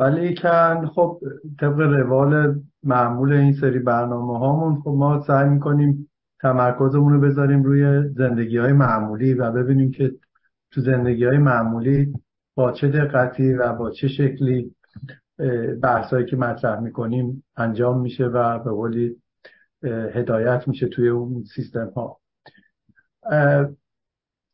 ولی 0.00 0.34
کن 0.34 0.86
خب 0.86 1.20
طبق 1.60 1.80
روال 1.80 2.60
معمول 2.82 3.32
این 3.32 3.52
سری 3.52 3.78
برنامه 3.78 4.38
هامون 4.38 4.80
خب 4.80 4.90
ما 4.90 5.24
سعی 5.26 5.48
می‌کنیم 5.48 6.10
تمرکزمون 6.40 7.12
رو 7.12 7.20
بذاریم 7.20 7.62
روی 7.62 8.08
زندگی 8.08 8.58
های 8.58 8.72
معمولی 8.72 9.34
و 9.34 9.50
ببینیم 9.52 9.90
که 9.90 10.12
تو 10.70 10.80
زندگی 10.80 11.24
های 11.24 11.38
معمولی 11.38 12.12
با 12.54 12.72
چه 12.72 12.88
دقتی 12.88 13.52
و 13.52 13.72
با 13.72 13.90
چه 13.90 14.08
شکلی 14.08 14.74
بحثایی 15.82 16.26
که 16.26 16.36
مطرح 16.36 16.80
می‌کنیم 16.80 17.44
انجام 17.56 18.00
میشه 18.00 18.24
و 18.24 18.58
به 18.58 18.70
قولی 18.70 19.16
هدایت 20.14 20.68
میشه 20.68 20.88
توی 20.88 21.08
اون 21.08 21.44
سیستم 21.54 21.92
ها 21.96 22.20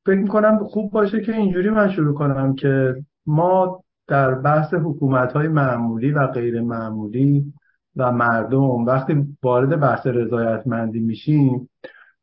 فکر 0.07 0.19
می‌کنم 0.19 0.67
خوب 0.67 0.93
باشه 0.93 1.21
که 1.21 1.37
اینجوری 1.37 1.71
من 1.71 1.93
شروع 1.93 2.15
کنم 2.15 2.55
که 2.55 2.95
ما 3.26 3.85
در 4.07 4.35
بحث 4.35 4.75
حکومت 4.75 5.33
های 5.33 5.49
معمولی 5.49 6.11
و 6.11 6.27
غیر 6.27 6.61
معمولی 6.61 7.53
و 7.97 8.13
مردم 8.13 8.85
وقتی 8.85 9.37
وارد 9.43 9.81
بحث 9.81 10.07
رضایتمندی 10.07 11.01
میشیم 11.01 11.71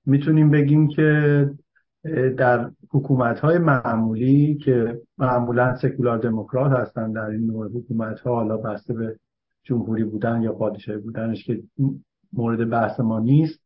می‌تونیم 0.06 0.52
بگیم 0.52 0.88
که 0.88 1.50
در 2.38 2.72
حکومت 2.92 3.40
های 3.40 3.58
معمولی 3.58 4.56
که 4.56 5.02
معمولا 5.18 5.76
سکولار 5.76 6.18
دموکرات 6.18 6.72
هستن 6.72 7.12
در 7.12 7.26
این 7.26 7.48
نوع 7.48 7.68
حکومت 7.68 8.20
ها 8.20 8.36
حالا 8.36 8.58
بسته 8.58 8.94
به 8.94 9.20
جمهوری 9.64 10.04
بودن 10.04 10.42
یا 10.42 10.54
پادشاهی 10.54 10.98
بودنش 10.98 11.44
که 11.44 11.64
مورد 12.34 12.70
بحث 12.70 13.00
ما 13.00 13.20
نیست 13.20 13.60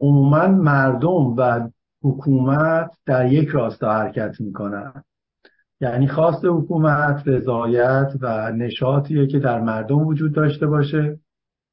عموما 0.00 0.48
مردم 0.48 1.34
و 1.36 1.68
حکومت 2.02 2.90
در 3.06 3.32
یک 3.32 3.48
راستا 3.48 3.92
حرکت 3.92 4.40
می‌کنن. 4.40 5.04
یعنی 5.82 6.08
خواست 6.08 6.44
حکومت 6.44 7.22
رضایت 7.26 8.12
و 8.20 8.52
نشاطیه 8.52 9.26
که 9.26 9.38
در 9.38 9.60
مردم 9.60 10.06
وجود 10.06 10.32
داشته 10.32 10.66
باشه 10.66 11.18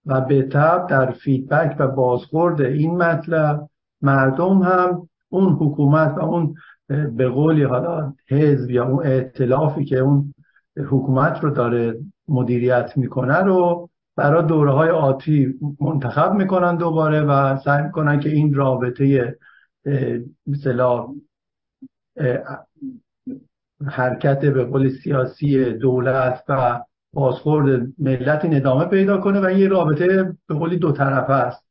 و 0.06 0.22
به 0.22 0.44
طب 0.44 0.88
در 0.89 1.12
فیدبک 1.12 1.75
و 1.80 1.88
بازخورد 1.88 2.62
این 2.62 2.98
مطلب 2.98 3.70
مردم 4.01 4.62
هم 4.62 5.10
اون 5.30 5.54
حکومت 5.54 6.18
و 6.18 6.22
اون 6.22 6.56
به 6.88 7.30
قولی 7.30 7.63
حالا 7.63 8.13
حزب 8.28 8.70
یا 8.72 8.86
اون 8.86 9.06
ائتلافی 9.06 9.86
که 9.86 9.98
اون 9.98 10.34
حکومت 10.78 11.44
رو 11.44 11.50
داره 11.50 11.96
مدیریت 12.28 12.94
می‌کنه 12.96 13.38
رو 13.38 13.89
برای 14.16 14.46
دوره 14.46 14.72
های 14.72 14.89
آتی 14.89 15.54
منتخب 15.82 16.34
می‌کنن 16.34 16.75
دوباره 16.75 17.22
و 17.22 17.58
سعی 17.58 17.84
می‌کنن 17.84 18.20
که 18.20 18.30
این 18.30 18.54
رابطه 18.54 19.38
مثلا 20.48 21.08
حرکت 23.88 24.46
به 24.46 24.66
قول 24.66 24.90
سیاسی 24.90 25.74
دولت 25.74 26.44
و 26.50 26.80
بازخورد 27.14 27.88
ملت 27.98 28.46
این 28.46 28.56
ادامه 28.56 28.86
پیدا 28.86 29.18
کنه 29.18 29.42
و 29.42 29.52
یه 29.52 29.68
رابطه 29.68 30.36
به 30.48 30.56
قولی 30.56 30.78
دو 30.78 30.92
طرفه 30.92 31.34
است 31.34 31.66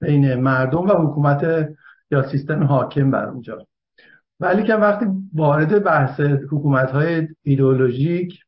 بین 0.00 0.34
مردم 0.34 0.86
و 0.86 0.92
حکومت 0.92 1.68
یا 2.10 2.30
سیستم 2.30 2.64
حاکم 2.64 3.10
بر 3.10 3.28
اونجا. 3.28 3.66
ولی 4.40 4.62
که 4.62 4.74
وقتی 4.74 5.06
وارد 5.34 5.84
بحث 5.84 6.20
حکومت 6.20 6.90
های 6.90 7.28
ایدئولوژیک 7.42 8.40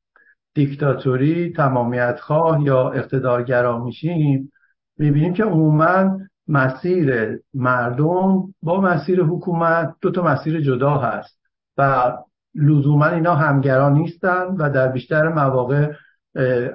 دیکتاتوری 0.54 1.52
تمامیت 1.52 2.20
خواه 2.20 2.62
یا 2.62 2.90
اقتدارگرا 2.90 3.84
میشیم 3.84 4.52
می‌بینیم 4.98 5.32
که 5.32 5.44
عموما 5.44 6.18
مسیر 6.48 7.38
مردم 7.54 8.54
با 8.62 8.80
مسیر 8.80 9.22
حکومت 9.22 9.94
دو 10.00 10.10
تا 10.10 10.22
مسیر 10.22 10.60
جدا 10.60 10.90
هست 10.90 11.38
و 11.76 12.12
لزوما 12.56 13.06
اینا 13.06 13.34
همگرا 13.34 13.88
نیستن 13.88 14.46
و 14.58 14.70
در 14.70 14.88
بیشتر 14.88 15.28
مواقع 15.28 15.92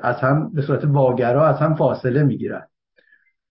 از 0.02 0.16
هم 0.16 0.52
به 0.54 0.62
صورت 0.62 0.86
واگرا 0.86 1.48
از 1.48 1.58
هم 1.58 1.76
فاصله 1.76 2.24
می‌گیرن. 2.24 2.68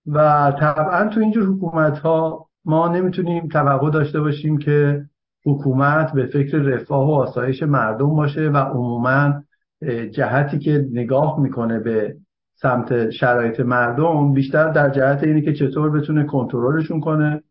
و 0.07 0.53
طبعا 0.61 1.09
تو 1.09 1.21
اینجور 1.21 1.45
حکومت 1.45 1.99
ها 1.99 2.49
ما 2.65 2.89
نمی‌تونیم 2.89 3.49
توقع 3.49 3.91
داشته 3.91 4.21
باشیم 4.21 4.59
که 4.59 5.05
حکومت 5.47 6.13
به 6.13 6.27
فکر 6.27 6.59
رفاه 6.59 7.09
و 7.09 7.11
آسایش 7.11 7.63
مردم 7.63 8.17
باشه 8.17 8.49
و 8.49 8.57
عموما 8.57 9.43
جهتی 10.11 10.59
که 10.59 10.89
نگاه 10.93 11.41
می‌کنه 11.41 11.79
به 11.79 12.17
سمت 12.55 13.11
شرایط 13.11 13.61
مردم 13.61 14.33
بیشتر 14.33 14.69
در 14.69 14.91
جهت 14.91 15.23
اینه 15.25 15.41
که 15.41 15.53
چطور 15.53 15.91
بتونه 15.91 16.25
کنترلشون 16.25 17.01
کنه 17.01 17.43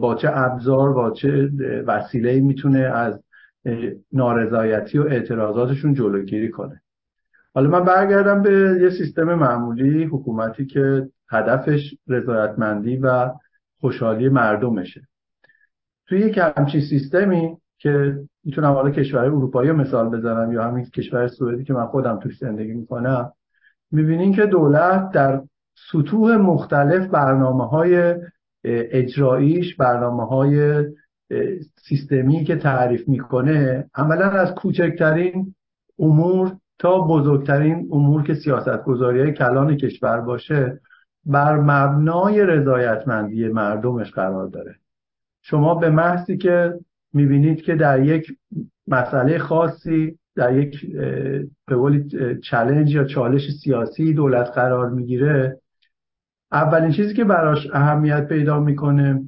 با 0.00 0.14
چه 0.14 0.30
ابزار 0.32 0.92
با 0.92 1.10
چه 1.10 1.50
وسیله 1.86 2.40
می‌تونه 2.40 2.78
از 2.78 3.20
نارضایتی 4.12 4.98
و 4.98 5.02
اعتراضاتشون 5.02 5.94
جلوگیری 5.94 6.50
کنه. 6.50 6.82
حالا 7.54 7.70
من 7.70 7.84
برگردم 7.84 8.42
به 8.42 8.78
یه 8.82 8.90
سیستم 8.90 9.34
معمولی 9.34 10.04
حکومتی 10.04 10.66
که 10.66 11.08
هدفش 11.30 11.94
رضایتمندی 12.08 12.96
و 12.96 13.30
خوشحالی 13.80 14.28
مردمشه. 14.28 15.00
توی 16.06 16.18
یک 16.20 16.40
همچین 16.56 16.80
سیستمی 16.80 17.56
که 17.78 18.18
می‌تونم 18.44 18.72
حالا 18.72 18.90
کشور 18.90 19.24
اروپایی 19.24 19.72
مثال 19.72 20.08
بزنم 20.08 20.52
یا 20.52 20.64
همین 20.64 20.84
کشور 20.84 21.28
سوئدی 21.28 21.64
که 21.64 21.72
من 21.72 21.86
خودم 21.86 22.18
توش 22.18 22.38
زندگی 22.38 22.72
می‌کنم 22.72 23.32
می‌بینین 23.90 24.32
که 24.34 24.46
دولت 24.46 25.10
در 25.10 25.42
سطوح 25.92 26.36
مختلف 26.36 27.06
برنامه 27.06 27.66
های 27.66 28.14
اجراییش 28.64 29.76
برنامه 29.76 30.26
های 30.26 30.84
سیستمی 31.76 32.44
که 32.44 32.56
تعریف 32.56 33.08
می‌کنه 33.08 33.90
عملا 33.94 34.30
از 34.30 34.54
کوچکترین 34.54 35.54
امور 35.98 36.56
تا 36.78 37.00
بزرگترین 37.00 37.88
امور 37.92 38.22
که 38.22 38.34
سیاست 38.34 38.84
گذاری 38.84 39.32
کلان 39.32 39.76
کشور 39.76 40.20
باشه 40.20 40.80
بر 41.26 41.56
مبنای 41.56 42.46
رضایتمندی 42.46 43.48
مردمش 43.48 44.10
قرار 44.10 44.46
داره. 44.46 44.74
شما 45.42 45.74
به 45.74 45.90
محضی 45.90 46.36
که 46.36 46.74
می‌بینید 47.12 47.62
که 47.62 47.74
در 47.74 48.02
یک 48.02 48.32
مسئله 48.86 49.38
خاصی 49.38 50.18
در 50.36 50.58
یک 50.58 50.96
به 51.66 51.76
قولی 51.76 52.08
چلنج 52.42 52.94
یا 52.94 53.04
چالش 53.04 53.50
سیاسی 53.50 54.14
دولت 54.14 54.50
قرار 54.54 54.90
می‌گیره 54.90 55.60
اولین 56.52 56.90
چیزی 56.90 57.14
که 57.14 57.24
براش 57.24 57.68
اهمیت 57.72 58.28
پیدا 58.28 58.60
می‌کنه 58.60 59.22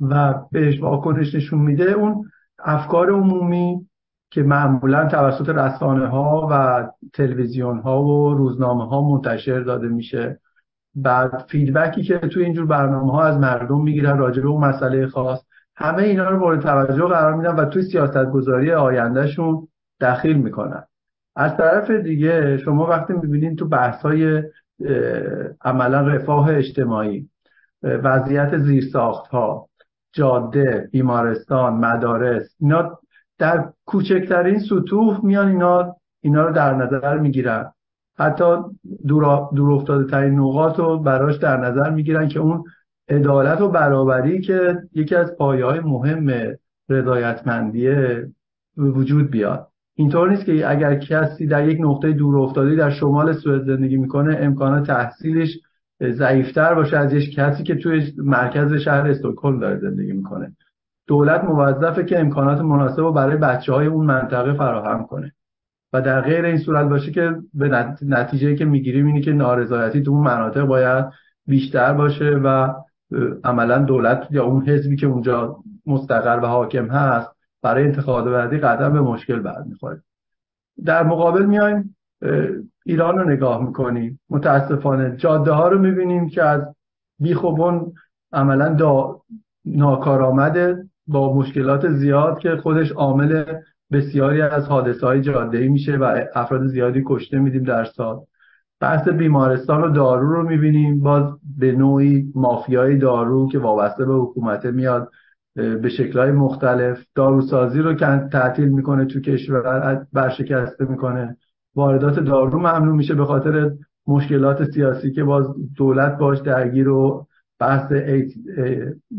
و 0.00 0.34
بهش 0.52 0.80
واکنش 0.80 1.34
نشون 1.34 1.58
میده 1.58 1.92
اون 1.92 2.30
افکار 2.58 3.10
عمومی 3.10 3.86
که 4.30 4.42
معمولا 4.42 5.08
توسط 5.08 5.48
رسانه 5.48 6.06
ها 6.06 6.48
و 6.50 6.84
تلویزیون 7.12 7.78
ها 7.78 8.04
و 8.04 8.34
روزنامه 8.34 8.88
ها 8.88 9.08
منتشر 9.08 9.60
داده 9.60 9.88
میشه. 9.88 10.40
بعد 10.94 11.44
فیدبکی 11.48 12.02
که 12.02 12.18
توی 12.18 12.44
اینجور 12.44 12.66
برنامه 12.66 13.12
ها 13.12 13.24
از 13.24 13.38
مردم 13.38 13.82
می‌گیرن 13.82 14.18
راجع 14.18 14.42
به 14.42 14.48
اون 14.48 14.64
مسئله 14.64 15.06
خاص 15.06 15.44
همه 15.76 16.02
اینا 16.02 16.30
رو 16.30 16.38
مورد 16.38 16.60
توجه 16.60 17.04
قرار 17.04 17.34
میدن 17.34 17.54
و 17.54 17.64
توی 17.64 17.82
سیاست 17.82 18.24
گذاری 18.24 18.72
آیندهشون 18.72 19.68
دخیل 20.00 20.36
می‌کنن. 20.36 20.84
از 21.36 21.56
طرف 21.56 21.90
دیگه 21.90 22.58
شما 22.58 22.86
وقتی 22.86 23.12
می‌بینید 23.12 23.58
تو 23.58 23.68
بحث 23.68 24.02
های 24.02 24.42
عملا 25.60 26.00
رفاه 26.00 26.48
اجتماعی 26.50 27.28
وضعیت 27.82 28.58
زیرساخت 28.58 29.26
ها 29.26 29.68
جاده 30.16 30.88
بیمارستان 30.92 31.72
مدارس 31.72 32.56
اینا 32.60 32.98
در 33.38 33.68
کوچکترین 33.86 34.58
سطوح 34.58 35.24
میان 35.24 35.48
اینا 35.48 35.96
اینا 36.20 36.46
رو 36.46 36.52
در 36.52 36.74
نظر 36.74 37.18
می‌گیرن. 37.18 37.72
حتی 38.18 38.44
دور, 39.08 39.48
دور 39.54 39.72
افتاده 39.72 40.10
ترین 40.10 40.34
نقاط 40.34 40.78
رو 40.78 40.98
براش 40.98 41.36
در 41.36 41.56
نظر 41.56 41.90
می‌گیرن 41.90 42.28
که 42.28 42.40
اون 42.40 42.64
عدالت 43.08 43.60
و 43.60 43.68
برابری 43.68 44.40
که 44.40 44.78
یکی 44.92 45.14
از 45.14 45.36
پایه 45.36 45.64
های 45.64 45.80
مهم 45.80 46.56
رضایتمندیه 46.88 48.26
وجود 48.76 49.30
بیاد. 49.30 49.68
اینطور 49.94 50.30
نیست 50.30 50.44
که 50.44 50.70
اگر 50.70 50.94
کسی 50.94 51.46
در 51.46 51.68
یک 51.68 51.78
نقطه 51.80 52.12
دور 52.12 52.38
افتاده 52.38 52.74
در 52.74 52.90
شمال 52.90 53.32
سوئد 53.32 53.64
زندگی 53.64 53.96
می‌کنه 53.96 54.36
امکان 54.40 54.82
تحصیلش 54.82 55.58
ضعیفتر 56.02 56.74
باشه 56.74 56.96
از 56.96 57.12
یک 57.12 57.34
کسی 57.34 57.62
که 57.62 57.74
توی 57.74 58.12
مرکز 58.16 58.72
شهر 58.74 59.10
استکهلم 59.10 59.60
داره 59.60 59.78
زندگی 59.78 60.12
می‌کنه. 60.12 60.56
دولت 61.06 61.44
موظفه 61.44 62.04
که 62.04 62.20
امکانات 62.20 62.60
مناسب 62.60 63.00
رو 63.00 63.12
برای 63.12 63.36
بچه 63.36 63.72
های 63.72 63.86
اون 63.86 64.06
منطقه 64.06 64.52
فراهم 64.52 65.06
کنه. 65.06 65.32
و 65.92 66.02
در 66.02 66.20
غیر 66.20 66.44
این 66.44 66.58
صورت 66.58 66.88
باشه 66.88 67.10
که 67.10 67.36
به 67.54 67.94
نتیجه 68.02 68.54
که 68.54 68.64
می‌گیریم 68.64 69.06
اینه 69.06 69.20
که 69.20 69.32
نارضایتی 69.32 70.02
تو 70.02 70.10
اون 70.10 70.24
مناطق 70.24 70.62
باید 70.62 71.04
بیشتر 71.46 71.92
باشه 71.92 72.30
و 72.30 72.72
عملا 73.44 73.78
دولت 73.78 74.26
یا 74.30 74.44
اون 74.44 74.68
حزبی 74.68 74.96
که 74.96 75.06
اونجا 75.06 75.56
مستقر 75.86 76.40
و 76.42 76.46
حاکم 76.46 76.86
هست 76.86 77.28
برای 77.62 77.84
انتخابات 77.84 78.32
بعدی 78.32 78.58
قدم 78.58 78.92
به 78.92 79.00
مشکل 79.00 79.38
برمیخوره. 79.38 80.02
در 80.84 81.02
مقابل 81.02 81.46
میایم 81.46 81.95
ایران 82.84 83.18
رو 83.18 83.30
نگاه 83.30 83.64
می‌کنیم. 83.66 84.20
متاسفانه 84.30 85.16
جاده 85.16 85.52
ها 85.52 85.68
رو 85.68 85.78
می‌بینیم 85.78 86.28
که 86.28 86.42
از 86.42 86.62
بیخوبون 87.20 87.92
عملا 88.32 88.68
دا 88.68 89.20
ناکارآمده 89.64 90.84
با 91.06 91.34
مشکلات 91.34 91.88
زیاد 91.88 92.38
که 92.38 92.56
خودش 92.56 92.92
عامل 92.92 93.44
بسیاری 93.92 94.42
از 94.42 94.68
حادثه 94.68 95.06
های 95.06 95.20
جاده 95.20 95.68
میشه 95.68 95.96
و 95.96 96.24
افراد 96.34 96.66
زیادی 96.66 97.02
کشته 97.06 97.38
میدیم 97.38 97.62
در 97.62 97.84
سال. 97.84 98.20
بحث 98.80 99.08
بیمارستان 99.08 99.82
و 99.82 99.90
دارو 99.90 100.32
رو 100.32 100.48
می‌بینیم. 100.48 101.00
باز 101.00 101.24
به 101.58 101.72
نوعی 101.72 102.32
مافیای 102.34 102.96
دارو 102.96 103.48
که 103.48 103.58
وابسته 103.58 104.04
به 104.04 104.14
حکومت 104.14 104.66
میاد 104.66 105.10
به 105.54 105.88
شکلهای 105.88 106.32
مختلف. 106.32 107.04
داروسازی 107.14 107.78
رو 107.78 107.94
که 107.94 108.28
تعطیل 108.32 108.68
می‌کنه 108.68 109.04
تو 109.04 109.20
کشور 109.20 110.06
برشکسته 110.12 110.84
می‌کنه. 110.84 111.36
واردات 111.76 112.18
دارو 112.18 112.58
ممنوع 112.58 112.96
میشه 112.96 113.14
به 113.14 113.24
خاطر 113.24 113.70
مشکلات 114.06 114.70
سیاسی 114.70 115.10
که 115.10 115.24
باز 115.24 115.46
دولت 115.76 116.18
باش 116.18 116.38
درگیر 116.38 116.88
و 116.88 117.26
بحث 117.58 117.92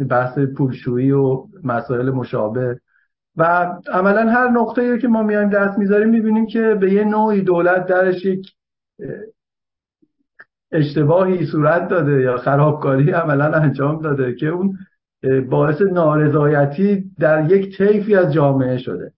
بحث 0.10 0.40
پولشویی 0.40 1.12
و 1.12 1.44
مسائل 1.64 2.10
مشابه. 2.10 2.80
و 3.36 3.74
عملا 3.94 4.30
هر 4.32 4.50
نقطه 4.50 4.98
که 4.98 5.08
ما 5.08 5.24
میایم 5.24 5.50
دست 5.50 5.78
می‌ذاریم 5.78 6.10
می‌بینیم 6.10 6.48
که 6.48 6.74
به 6.74 6.94
یه 6.94 7.04
نوعی 7.04 7.42
دولت 7.42 7.86
درش 7.86 8.26
یک 8.26 8.54
اشتباهی 10.72 11.46
صورت 11.46 11.88
داده 11.88 12.22
یا 12.22 12.38
خرابکاری 12.38 13.12
عملا 13.12 13.54
انجام 13.54 14.02
داده 14.02 14.36
که 14.36 14.48
اون 14.48 14.78
باعث 15.50 15.82
نارضایتی 15.82 17.12
در 17.20 17.52
یک 17.52 17.78
طیفی 17.78 18.16
از 18.16 18.34
جامعه 18.34 18.78
شده. 18.78 19.12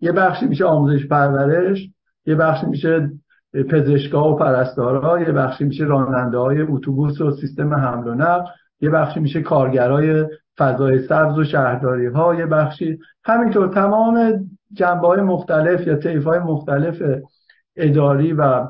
یه 0.00 0.12
بخشی 0.12 0.46
میشه 0.46 0.64
آموزش 0.64 1.06
پرورش 1.06 1.90
یه 2.26 2.34
بخشی 2.34 2.66
میشه 2.66 3.10
پزشکا 3.52 4.32
و 4.32 4.36
پرستارا 4.36 5.20
یه 5.20 5.32
بخشی 5.32 5.64
میشه 5.64 5.84
راننده 5.84 6.38
های 6.38 6.60
اتوبوس 6.60 7.20
و 7.20 7.30
سیستم 7.30 7.74
حمل 7.74 8.08
و 8.08 8.14
نقل 8.14 8.50
یه 8.80 8.90
بخشی 8.90 9.20
میشه 9.20 9.42
کارگرای 9.42 10.26
فضای 10.58 11.06
سبز 11.06 11.38
و 11.38 11.44
شهرداری 11.44 12.06
ها 12.06 12.34
یه 12.34 12.46
بخشی 12.46 12.98
همینطور 13.24 13.68
تمام 13.68 14.46
جنبه 14.72 15.06
های 15.06 15.20
مختلف 15.20 15.86
یا 15.86 15.96
طیف 15.96 16.24
های 16.24 16.38
مختلف 16.38 17.02
اداری 17.76 18.32
و 18.32 18.66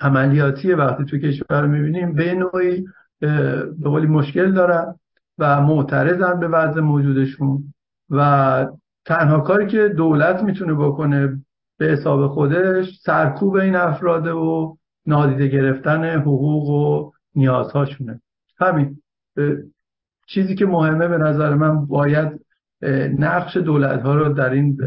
عملیاتی 0.00 0.72
وقتی 0.72 1.04
تو 1.04 1.18
کشور 1.18 1.66
می‌بینیم 1.66 2.14
به 2.14 2.34
نوعی 2.34 2.84
به 3.20 3.62
قولی 3.84 4.06
مشکل 4.06 4.52
دارن 4.52 4.94
و 5.38 5.60
معترضن 5.60 6.40
به 6.40 6.48
وضع 6.48 6.80
موجودشون 6.80 7.74
و 8.10 8.66
تنها 9.04 9.40
کاری 9.40 9.66
که 9.66 9.88
دولت 9.88 10.42
می‌تونه 10.42 10.74
بکنه 10.74 11.43
به 11.78 11.86
حساب 11.86 12.26
خودش 12.26 12.98
سرکوب 13.00 13.54
این 13.54 13.76
افراده 13.76 14.32
و 14.32 14.76
نادیده 15.06 15.48
گرفتن 15.48 16.04
حقوق 16.04 16.68
و 16.68 17.12
نیازهاشونه. 17.34 18.20
همین 18.58 19.02
چیزی 20.26 20.54
که 20.54 20.66
مهمه 20.66 21.08
به 21.08 21.18
نظر 21.18 21.54
من 21.54 21.86
باید 21.86 22.40
نقش 23.18 23.56
دولت 23.56 24.02
ها 24.02 24.14
رو 24.14 24.32
در 24.32 24.50
این 24.50 24.78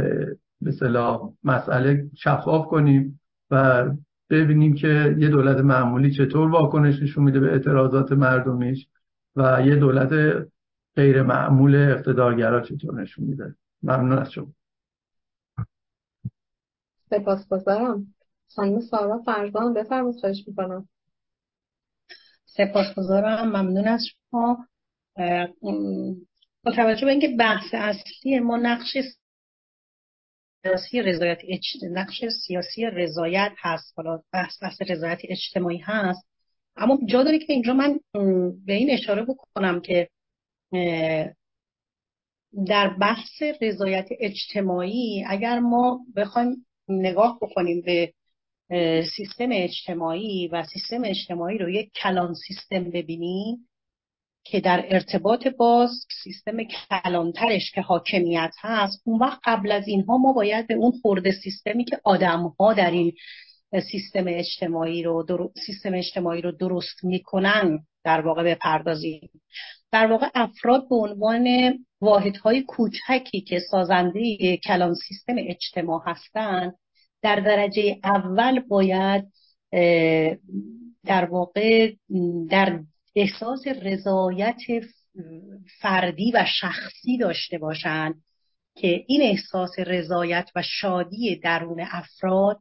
مثلا 0.62 1.20
مسئله 1.44 2.10
شفاف 2.15 2.67
کنیم 2.67 3.20
و 3.51 3.86
ببینیم 4.29 4.74
که 4.74 5.15
یه 5.17 5.29
دولت 5.29 5.58
معمولی 5.58 6.12
چطور 6.12 6.51
واکنش 6.51 7.01
نشون 7.01 7.24
میده 7.24 7.39
به 7.39 7.51
اعتراضات 7.51 8.12
مردمیش 8.12 8.88
و 9.36 9.62
یه 9.65 9.76
دولت 9.76 10.13
غیر 10.95 11.23
معمول 11.23 11.76
اقتدارگرا 11.76 12.62
چطور 12.62 13.02
نشون 13.02 13.26
میده. 13.26 13.56
ممنون 13.84 14.17
از 14.17 14.32
شما. 14.32 14.47
سپاسگزارم. 17.10 18.15
خانم 18.56 18.82
سارا 18.82 19.17
فرزان 19.26 19.74
بفرمایید 19.74 20.20
خواهش 20.20 20.43
می‌کنم. 20.48 20.89
سپاسگزارم. 22.46 23.48
ممنون 23.48 23.88
از 23.88 24.06
شما. 24.06 24.67
با 26.63 26.72
توجه 26.76 27.06
به 27.06 27.12
اینکه 27.12 27.36
بحث 27.39 27.74
اصلی 27.74 28.39
ما 28.39 28.58
نقش 28.58 28.98
سیاسی 30.63 31.02
رضایت 31.02 31.39
نقش 31.91 32.26
سیاسی 32.26 32.86
رضایت 32.86 33.52
هست. 33.58 33.93
حالا 33.98 34.22
بحث 34.34 34.63
بحث 34.63 34.82
رضایت 34.82 35.20
اجتماعی 35.24 35.78
هست. 35.78 36.28
اما 36.76 37.00
جا 37.06 37.24
داره 37.24 37.39
که 37.39 37.54
اینجا 37.54 37.74
من 37.74 38.00
به 38.65 38.74
این 38.74 38.91
اشاره 38.91 39.26
بکنم 39.26 39.82
که 39.82 40.10
در 42.67 42.89
بحث 43.02 43.43
رضایت 43.62 44.08
اجتماعی 44.20 45.26
اگر 45.28 45.60
ما 45.60 46.06
بخوایم 46.15 46.66
نگاه 46.89 47.39
بکنیم 47.41 47.82
به 47.82 48.13
سیستم 49.15 49.50
اجتماعی 49.52 50.47
و 50.47 50.63
سیستم 50.63 51.02
اجتماعی 51.06 51.58
رو 51.58 51.69
یک 51.69 51.91
کلان 51.93 52.34
سیستم 52.34 52.84
ببینیم 52.84 53.67
که 54.43 54.60
در 54.60 54.86
ارتباط 54.89 55.47
باز 55.47 55.89
سیستم 56.23 56.58
کلانترش 56.63 57.71
که 57.71 57.82
حاکمیت 57.82 58.52
هست 58.60 59.02
اون 59.06 59.19
وقت 59.19 59.39
قبل 59.43 59.71
از 59.71 59.88
اینها 59.88 60.17
ما 60.17 60.34
باید 60.34 60.67
به 60.67 60.73
اون 60.73 60.91
خورده 61.02 61.32
سیستمی 61.32 61.86
که 61.86 62.00
آدم 62.04 62.56
ها 62.60 62.73
در 62.73 62.91
این 62.91 63.13
سیستم 63.91 64.23
اجتماعی 64.27 65.03
رو 65.03 65.25
سیستم 65.65 65.93
اجتماعی 65.93 66.41
رو 66.41 66.51
درست 66.51 67.03
می‌کنن 67.03 67.80
در 68.03 68.21
واقع 68.21 68.43
بپردازیم. 68.43 69.30
در 69.91 70.08
واقع 70.08 70.27
افراد 70.36 70.89
به 70.89 70.95
عنوان 70.95 71.73
واحدهای 72.01 72.62
کوچکی 72.62 73.41
که 73.41 73.60
سازنده 73.60 74.58
کلان 74.58 74.93
سیستم 74.93 75.36
اجتماع 75.38 76.01
هستند 76.06 76.73
در 77.21 77.36
درجه 77.39 77.99
اول 78.03 78.60
باید 78.60 79.25
در 81.06 81.25
واقع 81.25 81.93
در 82.49 82.80
احساس 83.15 83.67
رضایت 83.67 84.62
فردی 85.82 86.32
و 86.32 86.45
شخصی 86.62 87.17
داشته 87.17 87.58
باشند 87.58 88.21
که 88.75 89.03
این 89.08 89.21
احساس 89.21 89.71
رضایت 89.80 90.49
و 90.56 90.63
شادی 90.82 91.36
درون 91.36 91.82
افراد 91.91 92.60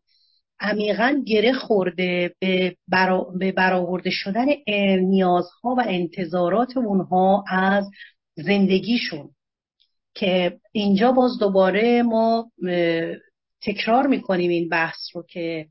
عمیقا 0.61 1.23
گره 1.27 1.53
خورده 1.53 2.35
به, 2.41 2.77
به 3.39 3.53
برآورده 3.53 4.11
شدن 4.11 4.47
نیازها 5.01 5.75
و 5.79 5.85
انتظارات 5.87 6.77
اونها 6.77 7.45
از 7.49 7.85
زندگیشون. 8.37 9.31
که 10.17 10.61
اینجا 10.73 11.13
باز 11.13 11.39
دوباره 11.39 12.03
ما 12.03 12.51
تکرار 13.63 14.07
می‌کنیم 14.07 14.51
این 14.51 14.69
بحث 14.69 14.99
رو 15.15 15.23
که 15.23 15.69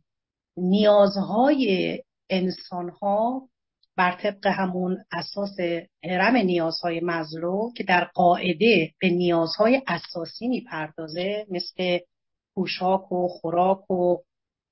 نیازهای 0.57 2.03
انسانها 2.29 3.49
بر 3.97 4.17
طبق 4.21 4.47
همون 4.47 4.97
اساس 5.11 5.57
هرم 6.03 6.35
نیازهای 6.35 6.99
مزلو 7.03 7.71
که 7.77 7.83
در 7.83 8.03
قاعده 8.03 8.91
به 8.99 9.09
نیازهای 9.09 9.81
اساسی 9.87 10.47
می‌پردازه 10.47 11.45
مثل 11.49 11.99
پوشاک 12.53 13.11
و 13.11 13.27
خوراک 13.27 13.91
و 13.91 14.17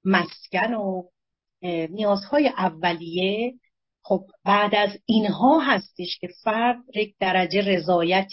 مسکن 0.05 0.73
و 0.73 1.03
نیازهای 1.89 2.47
اولیه. 2.47 3.53
خب 4.03 4.25
بعد 4.45 4.75
از 4.75 4.89
اینها 5.05 5.59
هستش 5.59 6.19
که 6.19 6.27
فرد 6.43 6.77
یک 6.95 7.15
درجه 7.19 7.61
رضایت 7.61 8.31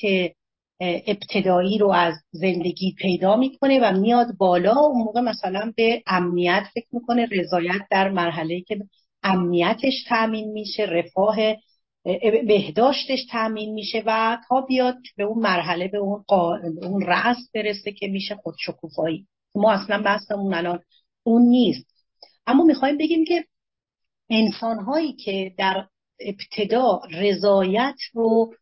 ابتدایی 0.80 1.78
رو 1.78 1.90
از 1.90 2.14
زندگی 2.30 2.94
پیدا 2.98 3.37
می‌کنه 3.37 3.80
و 3.83 4.00
میاد 4.00 4.37
بالا 4.38 4.76
اون 4.76 5.02
موقع 5.02 5.20
مثلا 5.20 5.72
به 5.76 6.02
امنیت 6.06 6.64
فکر 6.74 6.87
می‌کنه 6.92 7.28
رضایت 7.33 7.80
در 7.90 8.09
مرحله 8.09 8.61
که 8.61 8.78
امنیتش 9.22 10.04
تامین 10.09 10.52
میشه 10.52 10.83
رفاه 10.83 11.37
بهداشتش 12.46 13.26
تامین 13.30 13.74
میشه 13.74 14.02
و 14.06 14.38
تا 14.48 14.61
بیاد 14.61 14.96
به 15.16 15.24
اون 15.24 15.42
مرحله 15.42 15.88
به 15.88 15.98
اون, 15.98 16.24
قا... 16.26 16.56
اون 16.83 17.02
رأس 17.06 17.37
برسه 17.54 17.92
که 17.92 18.09
میشه 18.09 18.35
خودشکوفایی. 18.35 19.26
ما 19.54 19.72
اصلا 19.72 20.02
بحثمون 20.02 20.54
الان 20.54 20.80
اون 21.30 21.42
نیست. 21.42 21.86
اما 22.46 22.64
می‌خوایم 22.64 22.98
بگیم 22.98 23.24
که 23.24 23.44
انسان 24.30 24.78
هایی 24.78 25.12
که 25.12 25.54
در 25.58 25.86
ابتدا 26.20 27.00
رضایت 27.10 27.96
رو 28.12 28.54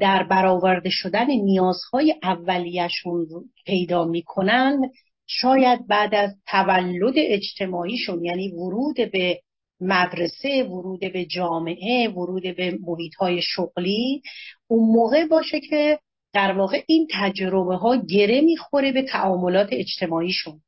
در 0.00 0.22
برآورده 0.22 0.90
شدن 0.90 1.26
نیازهای 1.30 2.14
اولیشون 2.22 3.26
پیدا 3.66 4.04
می‌کنن 4.04 4.90
شاید 5.26 5.86
بعد 5.86 6.14
از 6.14 6.30
تولد 6.46 7.14
اجتماعیشون 7.16 8.24
یعنی 8.24 8.48
ورود 8.48 8.96
به 9.12 9.40
مدرسه 9.80 10.64
ورود 10.64 11.00
به 11.00 11.24
جامعه 11.24 12.08
ورود 12.08 12.42
به 12.42 12.78
محیط 12.86 13.14
های 13.14 13.42
شغلی 13.42 14.22
اون 14.66 14.94
موقع 14.94 15.26
باشه 15.26 15.60
که 15.60 15.98
در 16.32 16.52
واقع 16.52 16.82
این 16.86 17.08
تجربه 17.12 17.76
ها 17.76 17.96
گره 17.96 18.40
می‌خوره 18.40 18.92
به 18.92 19.02
تعاملات 19.02 19.68
اجتماعیشون. 19.72 20.60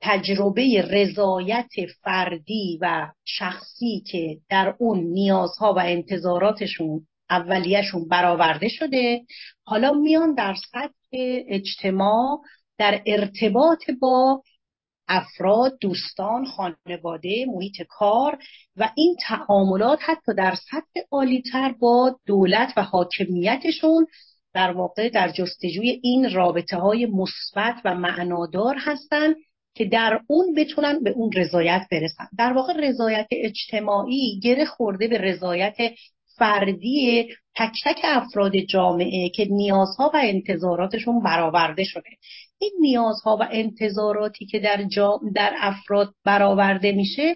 تجربه 0.00 0.82
رضایت 0.90 1.70
فردی 2.02 2.78
و 2.82 3.08
شخصی 3.24 4.02
که 4.10 4.38
در 4.50 4.74
اون 4.78 4.98
نیازها 4.98 5.74
و 5.74 5.78
انتظاراتشون 5.78 7.06
اولیهشون 7.30 8.08
برآورده 8.08 8.68
شده 8.68 9.24
حالا 9.64 9.92
میان 9.92 10.34
در 10.34 10.54
سطح 10.72 10.92
اجتماع 11.48 12.40
در 12.78 13.02
ارتباط 13.06 13.90
با 14.00 14.42
افراد 15.08 15.78
دوستان 15.80 16.44
خانواده 16.46 17.46
محیط 17.48 17.82
کار 17.88 18.38
و 18.76 18.90
این 18.96 19.16
تعاملات 19.20 19.98
حتی 20.02 20.34
در 20.34 20.54
سطح 20.54 21.00
عالیتر 21.10 21.74
با 21.80 22.18
دولت 22.26 22.72
و 22.76 22.82
حاکمیتشون 22.82 24.06
در 24.54 24.72
واقع 24.72 25.08
در 25.08 25.28
جستجوی 25.28 26.00
این 26.02 26.34
رابطه 26.34 26.76
های 26.76 27.06
مثبت 27.06 27.74
و 27.84 27.94
معنادار 27.94 28.76
هستند 28.78 29.36
که 29.78 29.84
در 29.84 30.20
اون 30.26 30.54
بتونن 30.54 31.02
به 31.02 31.10
اون 31.10 31.30
رضایت 31.32 31.86
برسن. 31.90 32.28
در 32.38 32.52
واقع 32.52 32.72
رضایت 32.72 33.26
اجتماعی 33.30 34.40
گره 34.42 34.64
خورده 34.64 35.08
به 35.08 35.18
رضایت 35.18 35.76
فردی 36.38 37.28
تک 37.56 37.72
تک 37.84 38.00
افراد 38.04 38.56
جامعه 38.56 39.28
که 39.28 39.44
نیازها 39.50 40.10
و 40.14 40.20
انتظاراتشون 40.22 41.22
برآورده 41.22 41.84
شده. 41.84 42.08
این 42.58 42.72
نیازها 42.80 43.36
و 43.40 43.48
انتظاراتی 43.50 44.46
که 44.46 44.58
در, 44.58 44.84
در 45.34 45.54
افراد 45.58 46.14
برآورده 46.24 46.92
میشه 46.92 47.34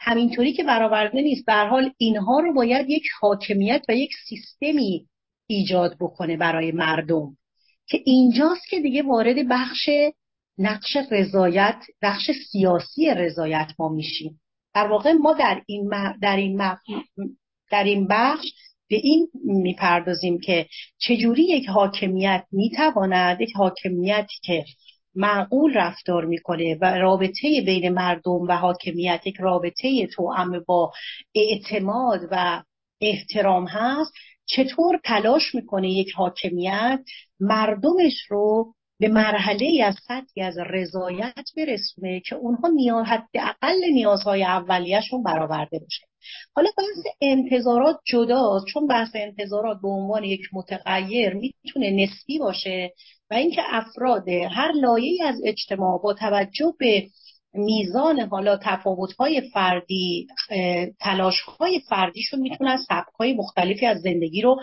همینطوری 0.00 0.52
که 0.52 0.64
برآورده 0.64 1.22
نیست. 1.22 1.46
در 1.46 1.66
حال 1.66 1.92
اینها 1.98 2.40
رو 2.40 2.54
باید 2.54 2.90
یک 2.90 3.04
حاکمیت 3.20 3.82
و 3.88 3.94
یک 3.94 4.10
سیستمی 4.28 5.06
ایجاد 5.46 5.96
بکنه 6.00 6.36
برای 6.36 6.72
مردم. 6.72 7.36
که 7.86 8.00
اینجاست 8.04 8.68
که 8.70 8.80
دیگه 8.80 9.02
وارد 9.02 9.36
بخش 9.50 9.90
نقش 10.58 10.96
رضایت 11.10 11.76
بخش 12.02 12.30
سیاسی 12.52 13.10
رضایت 13.10 13.72
ما 13.78 13.88
میشیم. 13.88 14.40
در 14.74 14.86
واقع 14.86 15.12
ما 15.12 15.32
در 15.32 15.62
این 15.66 15.90
در 16.22 16.36
این 16.36 16.62
در 17.70 17.84
این 17.84 18.06
بخش 18.06 18.46
به 18.90 18.96
این 18.96 19.28
می‌پردازیم 19.44 20.40
که 20.40 20.66
چجوری 20.98 21.42
یک 21.42 21.68
حاکمیت 21.68 22.44
می‌تواند 22.52 23.40
یک 23.40 23.52
حاکمیتی 23.56 24.34
که 24.42 24.64
معقول 25.14 25.74
رفتار 25.74 26.24
می‌کنه 26.24 26.78
و 26.80 26.84
رابطه 26.84 27.62
بین 27.66 27.88
مردم 27.88 28.40
و 28.48 28.56
حاکمیت 28.56 29.26
یک 29.26 29.36
رابطه 29.40 30.06
توأم 30.06 30.64
با 30.66 30.92
اعتماد 31.34 32.20
و 32.30 32.62
احترام 33.00 33.66
هست 33.66 34.12
چطور 34.46 35.00
تلاش 35.04 35.54
می‌کنه 35.54 35.90
یک 35.90 36.12
حاکمیت 36.12 37.00
مردمش 37.40 38.26
رو 38.28 38.74
به 39.00 39.08
مرحله 39.08 39.84
از 39.84 39.94
سطحی 40.08 40.42
از 40.42 40.58
رضایت 40.58 41.48
برسونه 41.56 42.20
که 42.20 42.36
اونها 42.36 42.68
نیاز 42.68 43.06
اقل 43.34 43.84
نیازهای 43.92 44.44
اولیهشون 44.44 45.22
برآورده 45.22 45.78
باشه 45.78 46.06
حالا 46.54 46.70
بحث 46.78 47.14
انتظارات 47.20 48.00
جداست 48.04 48.66
چون 48.66 48.86
بحث 48.86 49.10
انتظارات 49.14 49.80
به 49.82 49.88
عنوان 49.88 50.24
یک 50.24 50.40
متغیر 50.52 51.34
می‌تونه 51.34 51.90
نسبی 51.90 52.38
باشه 52.38 52.92
و 53.30 53.34
اینکه 53.34 53.62
افراد 53.64 54.28
هر 54.28 54.72
لایه 54.72 55.24
از 55.24 55.36
اجتماع 55.44 56.00
با 56.02 56.14
توجه 56.14 56.74
به 56.78 57.06
میزان 57.54 58.20
حالا 58.20 58.56
تفاوت‌های 58.62 59.40
فردی 59.40 60.26
تلاش‌های 61.00 61.80
فردیشون 61.88 62.40
می‌تونن 62.40 62.76
سبک‌های 62.88 63.34
مختلفی 63.34 63.86
از 63.86 64.00
زندگی 64.00 64.42
رو 64.42 64.60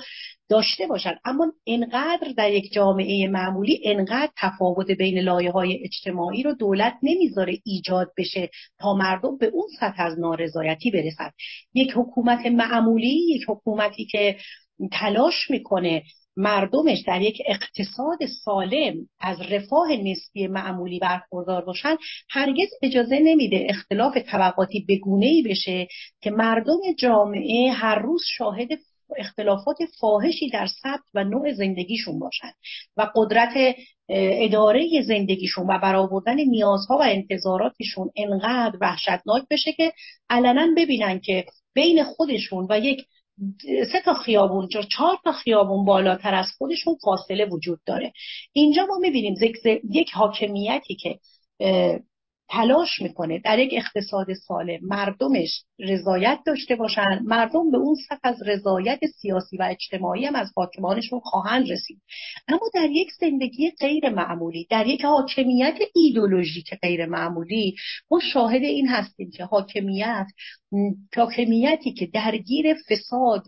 داشته 0.49 0.87
باشن. 0.87 1.15
اما 1.25 1.53
انقدر 1.67 2.33
در 2.37 2.51
یک 2.51 2.73
جامعه 2.73 3.27
معمولی 3.27 3.81
انقدر 3.83 4.31
تفاوت 4.37 4.91
بین 4.91 5.19
لایه 5.19 5.51
های 5.51 5.83
اجتماعی 5.83 6.43
رو 6.43 6.53
دولت 6.53 6.93
نمی‌ذاره 7.03 7.57
ایجاد 7.65 8.11
بشه 8.17 8.49
تا 8.79 8.93
مردم 8.93 9.37
به 9.37 9.45
اون 9.45 9.67
سطح 9.79 10.01
از 10.01 10.19
نارضایتی 10.19 10.91
برسن. 10.91 11.31
یک 11.73 11.91
حکومت 11.95 12.45
معمولی 12.45 13.35
یک 13.35 13.41
حکومتی 13.47 14.05
که 14.05 14.37
تلاش 14.91 15.51
می‌کنه 15.51 16.03
مردمش 16.37 16.99
در 17.07 17.21
یک 17.21 17.41
اقتصاد 17.45 18.17
سالم 18.43 19.09
از 19.19 19.41
رفاه 19.41 19.91
نسبی 19.91 20.47
معمولی 20.47 20.99
برخوردار 20.99 21.65
باشن 21.65 21.95
هرگز 22.29 22.67
اجازه 22.81 23.19
نمیده 23.19 23.67
اختلاف 23.69 24.17
طبقاتی 24.17 24.85
بگونه 24.89 25.25
ای 25.25 25.41
بشه 25.41 25.87
که 26.21 26.31
مردم 26.31 26.79
جامعه 26.97 27.71
هر 27.71 27.99
روز 27.99 28.21
شاهد 28.37 28.69
اختلافات 29.17 29.77
فاحشی 29.99 30.49
در 30.49 30.67
سبک 30.67 31.03
و 31.13 31.23
نوع 31.23 31.53
زندگیشون 31.53 32.19
باشن 32.19 32.51
و 32.97 33.07
قدرت 33.15 33.75
اداره 34.09 35.01
زندگیشون 35.01 35.67
و 35.67 35.79
برآوردن 35.79 36.35
نیازها 36.35 36.97
و 36.97 37.01
انتظاراتشون 37.01 38.11
انقدر 38.15 38.77
وحشتناک 38.81 39.43
بشه 39.49 39.71
که 39.73 39.93
علنا 40.29 40.67
ببینن 40.77 41.19
که 41.19 41.45
بین 41.73 42.03
خودشون 42.03 42.67
و 42.69 42.79
یک 42.79 43.05
سه 43.91 44.01
تا 44.05 44.13
خیابون 44.13 44.67
چهار 44.67 45.17
تا 45.23 45.31
خیابون 45.31 45.85
بالاتر 45.85 46.33
از 46.33 46.45
خودشون 46.57 46.95
فاصله 47.03 47.45
وجود 47.45 47.79
داره. 47.85 48.13
اینجا 48.53 48.85
ما 48.85 48.97
می‌بینیم 48.97 49.35
یک 49.91 50.11
حاکمیتی 50.11 50.95
که 50.95 51.19
تلاش 52.49 53.01
می‌کنه 53.01 53.39
در 53.39 53.59
یک 53.59 53.73
اقتصاد 53.73 54.33
سالم 54.33 54.79
مردمش 54.81 55.63
رضایت 55.79 56.39
داشته 56.45 56.75
باشن. 56.75 57.19
مردم 57.23 57.71
به 57.71 57.77
اون 57.77 57.95
سطح 58.09 58.19
از 58.23 58.35
رضایت 58.45 58.99
سیاسی 59.21 59.57
و 59.57 59.67
اجتماعی 59.69 60.25
هم 60.25 60.35
از 60.35 60.51
حاکمانشون 60.55 61.19
خواهند 61.19 61.71
رسید. 61.71 62.01
اما 62.47 62.69
در 62.73 62.89
یک 62.91 63.11
زندگی 63.19 63.71
غیر 63.79 64.09
معمولی 64.09 64.67
در 64.69 64.87
یک 64.87 65.05
حاکمیت 65.05 65.77
ایدولوژیک 65.95 66.73
غیر 66.81 67.05
معمولی 67.05 67.75
ما 68.11 68.19
شاهد 68.33 68.63
این 68.63 68.87
هستیم 68.87 69.31
که 69.31 69.43
حاکمیت 69.43 70.27
حاکمیتی 71.15 71.93
که 71.93 72.05
درگیر 72.05 72.73
فساد 72.89 73.43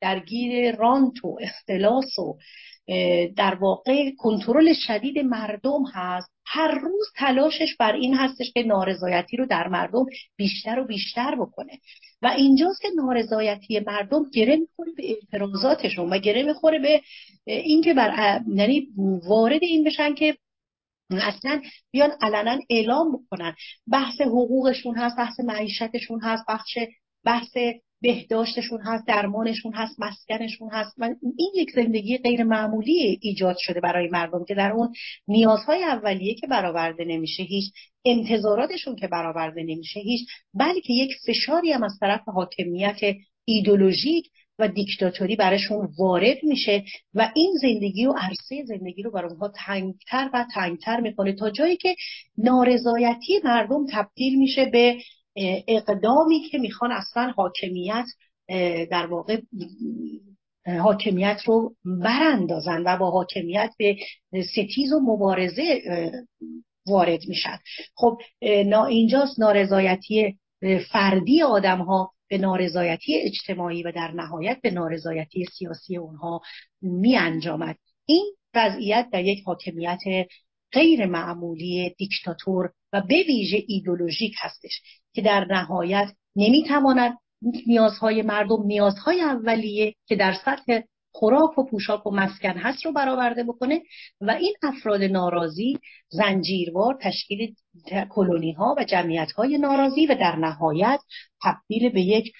درگیر 0.00 0.76
رانت 0.76 1.24
و 1.24 1.38
اختلاس 1.40 2.18
و 2.18 2.38
در 3.36 3.54
واقع 3.54 4.10
کنترل 4.18 4.72
شدید 4.72 5.18
مردم 5.18 5.84
هست. 5.94 6.30
هر 6.46 6.78
روز 6.78 7.06
تلاشش 7.16 7.76
بر 7.76 7.92
این 7.92 8.14
هستش 8.14 8.52
که 8.52 8.62
نارضایتی 8.62 9.36
رو 9.36 9.46
در 9.46 9.68
مردم 9.68 10.06
بیشتر 10.36 10.78
و 10.78 10.86
بیشتر 10.86 11.34
بکنه. 11.34 11.78
و 12.22 12.26
اینجاست 12.26 12.82
که 12.82 12.88
نارضایتی 12.96 13.80
مردم 13.86 14.30
گره 14.34 14.56
می‌خوره 14.56 14.92
به 14.96 15.02
اعتراضاتشون 15.08 16.12
و 16.12 16.18
گره 16.18 16.42
می‌خوره 16.42 16.78
به 16.78 17.00
اینکه 17.46 17.94
بر 17.94 18.40
یعنی 18.54 18.88
وارد 19.28 19.62
این 19.62 19.84
بشن 19.84 20.14
که 20.14 20.36
اصلا 21.10 21.62
بیان 21.90 22.10
علنا 22.20 22.58
اعلام 22.70 23.12
بکنن. 23.12 23.54
بحث 23.92 24.20
حقوقشون 24.20 24.96
هست 24.96 25.16
بحث 25.16 25.40
معیشتشون 25.40 26.20
هست 26.22 26.44
بخش 26.48 26.78
بحث 27.24 27.56
بهداشتشون 28.02 28.80
هست 28.80 29.06
درمانشون 29.06 29.72
هست 29.74 30.00
مسکنشون 30.00 30.68
هست 30.72 30.94
و 30.98 31.04
این 31.22 31.52
یک 31.54 31.70
زندگی 31.70 32.18
غیر 32.18 32.44
معمولی 32.44 33.18
ایجاد 33.22 33.56
شده 33.58 33.80
برای 33.80 34.08
مردم 34.08 34.44
که 34.44 34.54
در 34.54 34.72
اون 34.72 34.92
نیازهای 35.28 35.84
اولیه 35.84 36.34
که 36.34 36.46
برآورده 36.46 37.04
نمیشه 37.04 37.42
هیچ 37.42 37.72
انتظاراتشون 38.04 38.96
که 38.96 39.08
برآورده 39.08 39.62
نمیشه 39.62 40.00
هیچ 40.00 40.28
بلکه 40.54 40.92
یک 40.92 41.10
فشاری 41.26 41.72
هم 41.72 41.82
از 41.82 41.98
طرف 42.00 42.20
حاکمیت 42.26 42.98
ایدولوژیک 43.44 44.30
و 44.58 44.68
دیکتاتوری 44.68 45.36
براشون 45.36 45.88
وارد 45.98 46.36
میشه 46.42 46.84
و 47.14 47.32
این 47.34 47.52
زندگی 47.62 48.06
و 48.06 48.12
عرصه 48.12 48.64
زندگی 48.64 49.02
رو 49.02 49.10
برای 49.10 49.30
اونها 49.30 49.52
تنگتر 49.66 50.30
و 50.34 50.46
تنگتر 50.54 51.00
می‌کنه 51.00 51.32
تا 51.32 51.50
جایی 51.50 51.76
که 51.76 51.96
نارضایتی 52.38 53.40
مردم 53.44 53.86
تبدیل 53.92 54.38
میشه 54.38 54.64
به 54.64 54.96
اقدامی 55.68 56.40
که 56.50 56.58
می‌خوان 56.58 56.92
اصلا 56.92 57.32
حاکمیت 57.36 58.04
در 58.90 59.06
واقع 59.06 59.40
حاکمیت 60.66 61.42
رو 61.46 61.74
براندازن 61.84 62.82
و 62.86 62.96
با 62.96 63.10
حاکمیت 63.10 63.70
به 63.78 64.42
ستیز 64.42 64.92
و 64.92 65.00
مبارزه 65.00 65.82
وارد 66.86 67.20
میشن. 67.28 67.58
خب 67.94 68.18
اینجاست 68.88 69.40
نارضایتی 69.40 70.38
فردی 70.92 71.42
آدم 71.42 71.78
ها 71.78 72.12
به 72.28 72.38
نارضایتی 72.38 73.16
اجتماعی 73.16 73.82
و 73.82 73.92
در 73.92 74.10
نهایت 74.10 74.58
به 74.62 74.70
نارضایتی 74.70 75.44
سیاسی 75.44 75.96
اونها 75.96 76.40
می 76.82 77.16
انجامد 77.16 77.76
این 78.06 78.34
وضعیت 78.54 79.08
در 79.12 79.24
یک 79.24 79.42
حاکمیت 79.46 79.98
غیر 80.72 81.06
معمولی 81.06 81.94
دیکتاتور 81.98 82.72
و 82.92 83.00
به 83.00 83.22
ویژه 83.28 83.64
ایدولوژیک 83.66 84.34
هستش 84.40 84.82
که 85.12 85.22
در 85.22 85.46
نهایت 85.50 86.08
نمی‌تواند 86.36 87.18
نیازهای 87.66 88.22
مردم 88.22 88.62
نیازهای 88.66 89.20
اولیه 89.20 89.94
که 90.06 90.16
در 90.16 90.32
سطح 90.44 90.80
خوراک 91.12 91.58
و 91.58 91.64
پوشاک 91.64 92.06
و 92.06 92.10
مسکن 92.10 92.58
هست 92.58 92.86
رو 92.86 92.92
برآورده 92.92 93.44
بکنه 93.44 93.82
و 94.20 94.30
این 94.30 94.54
افراد 94.62 95.02
ناراضی 95.02 95.78
زنجیروار 96.08 96.98
تشکیل 97.02 97.54
کلونی 98.10 98.52
ها 98.52 98.74
و 98.78 98.84
جمعیت 98.84 99.32
های 99.32 99.58
ناراضی 99.58 100.06
و 100.06 100.14
در 100.14 100.36
نهایت 100.36 101.00
تبدیل 101.42 101.88
به 101.88 102.00
یک 102.00 102.32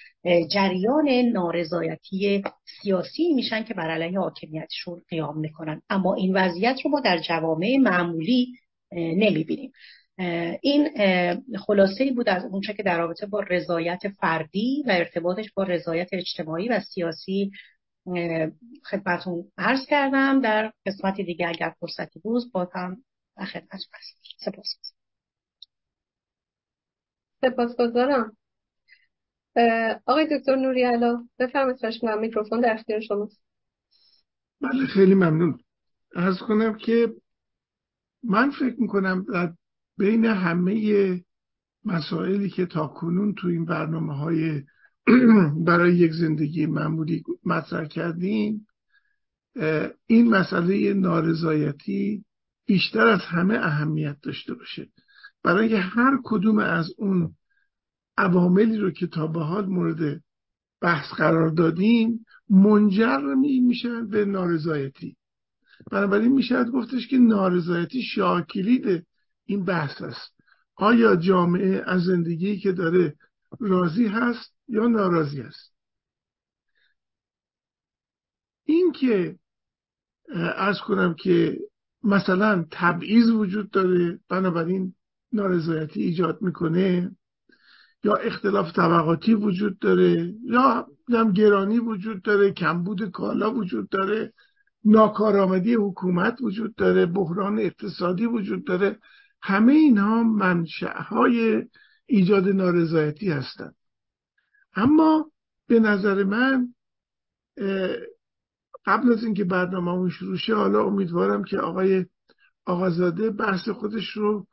جریان 0.51 1.09
نارضایتی 1.09 2.43
سیاسی 2.83 3.35
میشن 3.35 3.65
که 3.65 3.75
بر 3.75 3.91
علیه 3.91 4.19
حاکمیتشون 4.19 5.03
قیام 5.09 5.39
می‌کنن. 5.39 5.83
اما 5.91 6.15
این 6.15 6.37
وضعیت 6.37 6.77
رو 6.85 6.91
ما 6.91 7.01
در 7.01 7.19
جوامع 7.19 7.77
معمولی 7.81 8.53
نمی‌بینیم. 8.93 9.73
این 10.63 10.89
خلاصه 11.67 12.13
بود 12.13 12.29
از 12.29 12.45
اونچه 12.45 12.75
که 12.75 12.83
در 12.83 12.99
رابطه 12.99 13.27
با 13.27 13.41
رضایت 13.41 14.09
فردی 14.09 14.85
و 14.87 14.91
ارتباطش 14.91 15.53
با 15.53 15.63
رضایت 15.63 16.09
اجتماعی 16.13 16.69
و 16.69 16.81
سیاسی 16.81 17.51
خدمتون 18.85 19.53
عرض 19.59 19.87
کردم. 19.87 20.41
در 20.41 20.73
قسمت 20.87 21.17
دیگه 21.17 21.49
اگر 21.49 21.75
فرصتی 21.81 22.21
بود 22.21 22.53
با 22.53 22.71
هم 22.75 23.05
خدمت 23.39 23.81
سپاس. 24.39 24.77
سپاسگزارم. 27.41 28.37
آقای 30.07 30.39
دکتر 30.39 30.57
نوری 30.57 30.83
علا 30.83 31.29
بفرمایید 31.39 31.97
میکروفون 32.21 32.61
در 32.61 32.73
اختیار 32.73 33.01
شماست. 33.01 33.43
بله 34.61 34.87
خیلی 34.87 35.15
ممنون. 35.15 35.59
از 36.17 36.39
کنم 36.39 36.79
که 36.79 37.15
من 38.23 38.51
فکر 38.51 38.77
می‌کنم 38.79 39.27
در 39.33 39.53
بین 40.01 40.25
همه 40.25 41.25
مسائلی 41.85 42.51
که 42.51 42.67
تا 42.67 42.87
کنون 42.87 43.35
تو 43.35 43.49
این 43.49 43.65
برنامه 43.65 44.17
های 44.17 44.63
برای 45.67 45.97
یک 45.97 46.13
زندگی 46.13 46.67
معمولی 46.67 47.23
مطرح 47.45 47.85
کردیم 47.85 48.67
این 50.07 50.31
مسئله 50.31 50.95
نارضایتی 50.95 52.25
بیشتر 52.67 53.07
از 53.07 53.21
همه 53.21 53.55
اهمیت 53.55 54.17
داشته 54.23 54.55
باشه. 54.55 54.89
برای 55.43 55.75
هر 55.75 56.19
کدوم 56.25 56.59
از 56.59 56.95
اون 56.99 57.35
عواملی 58.17 58.77
رو 58.77 58.91
که 58.91 59.07
تا 59.07 59.27
به 59.27 59.41
حال 59.41 59.67
مورد 59.67 60.23
بحث 60.81 61.13
قرار 61.13 61.51
دادیم 61.51 62.27
منجر 62.51 63.35
می 63.35 63.61
میشن 63.61 64.07
به 64.07 64.25
نارضایتی. 64.25 65.17
بنابراین 65.91 66.33
می‌شد 66.33 66.71
گفتش 66.71 67.09
که 67.09 67.19
نارضایتی 67.19 68.03
شاکلید 68.03 69.07
این 69.51 69.65
بحث 69.65 70.03
است. 70.03 70.35
آیا 70.77 71.17
جامعه 71.17 71.83
از 71.87 72.03
زندگی 72.03 72.59
که 72.59 72.73
داره 72.73 73.17
راضی 73.61 74.07
هست 74.07 74.55
یا 74.69 74.87
ناراضی 74.87 75.41
است؟ 75.41 75.75
این 78.65 78.93
که 78.93 79.39
از 80.57 80.81
کنم 80.81 81.15
که 81.15 81.59
مثلا 82.03 82.67
تبعیض 82.71 83.31
وجود 83.31 83.71
داره 83.71 84.21
بنابراین 84.29 84.95
نارضایتی 85.33 86.03
ایجاد 86.03 86.43
می‌کنه 86.43 87.17
یا 88.05 88.15
اختلاف 88.15 88.73
طبقاتی 88.73 89.35
وجود 89.35 89.79
داره 89.79 90.35
یا 90.45 90.87
هم 91.09 91.33
گرانی 91.33 91.79
وجود 91.79 92.23
داره 92.23 92.53
کمبود 92.53 93.11
کالا 93.11 93.55
وجود 93.55 93.89
داره 93.89 94.33
ناکارآمدی 94.85 95.75
حکومت 95.75 96.39
وجود 96.43 96.75
داره 96.75 97.07
بحران 97.07 97.59
اقتصادی 97.59 98.27
وجود 98.27 98.65
داره. 98.65 98.99
همه 99.43 99.73
اینها 99.73 100.23
منشأهای 100.23 101.67
ایجاد 102.07 102.49
نارضایتی 102.49 103.31
هستند. 103.31 103.75
اما 104.75 105.31
به 105.67 105.81
نظر 105.81 106.25
من 106.25 106.75
قبل 108.85 109.13
از 109.13 109.25
اینکه 109.25 109.45
برنامه 109.45 110.11
شروع 110.11 110.37
شه 110.37 110.55
حالا 110.55 110.85
امیدوارم 110.85 111.45
که 111.45 111.59
آقای 111.59 112.07
آقازاده 112.67 113.31
بحث 113.31 113.69
خودش 113.69 114.11
رو 114.11 114.47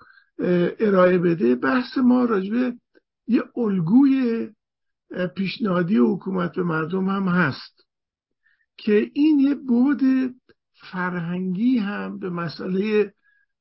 ارائه 0.79 1.17
بده. 1.17 1.55
بحث 1.55 1.97
ما 1.97 2.25
راجبه 2.25 2.73
یه 3.27 3.43
الگوی 3.55 4.49
پیشنهادی 5.35 5.97
حکومت 5.97 6.55
به 6.55 6.63
مردم 6.63 7.09
هم 7.09 7.27
هست 7.27 7.87
که 8.77 9.11
این 9.13 9.39
یه 9.39 9.55
بود 9.55 10.01
فرهنگی 10.91 11.77
هم 11.77 12.19
به 12.19 12.29
مسئله 12.29 13.13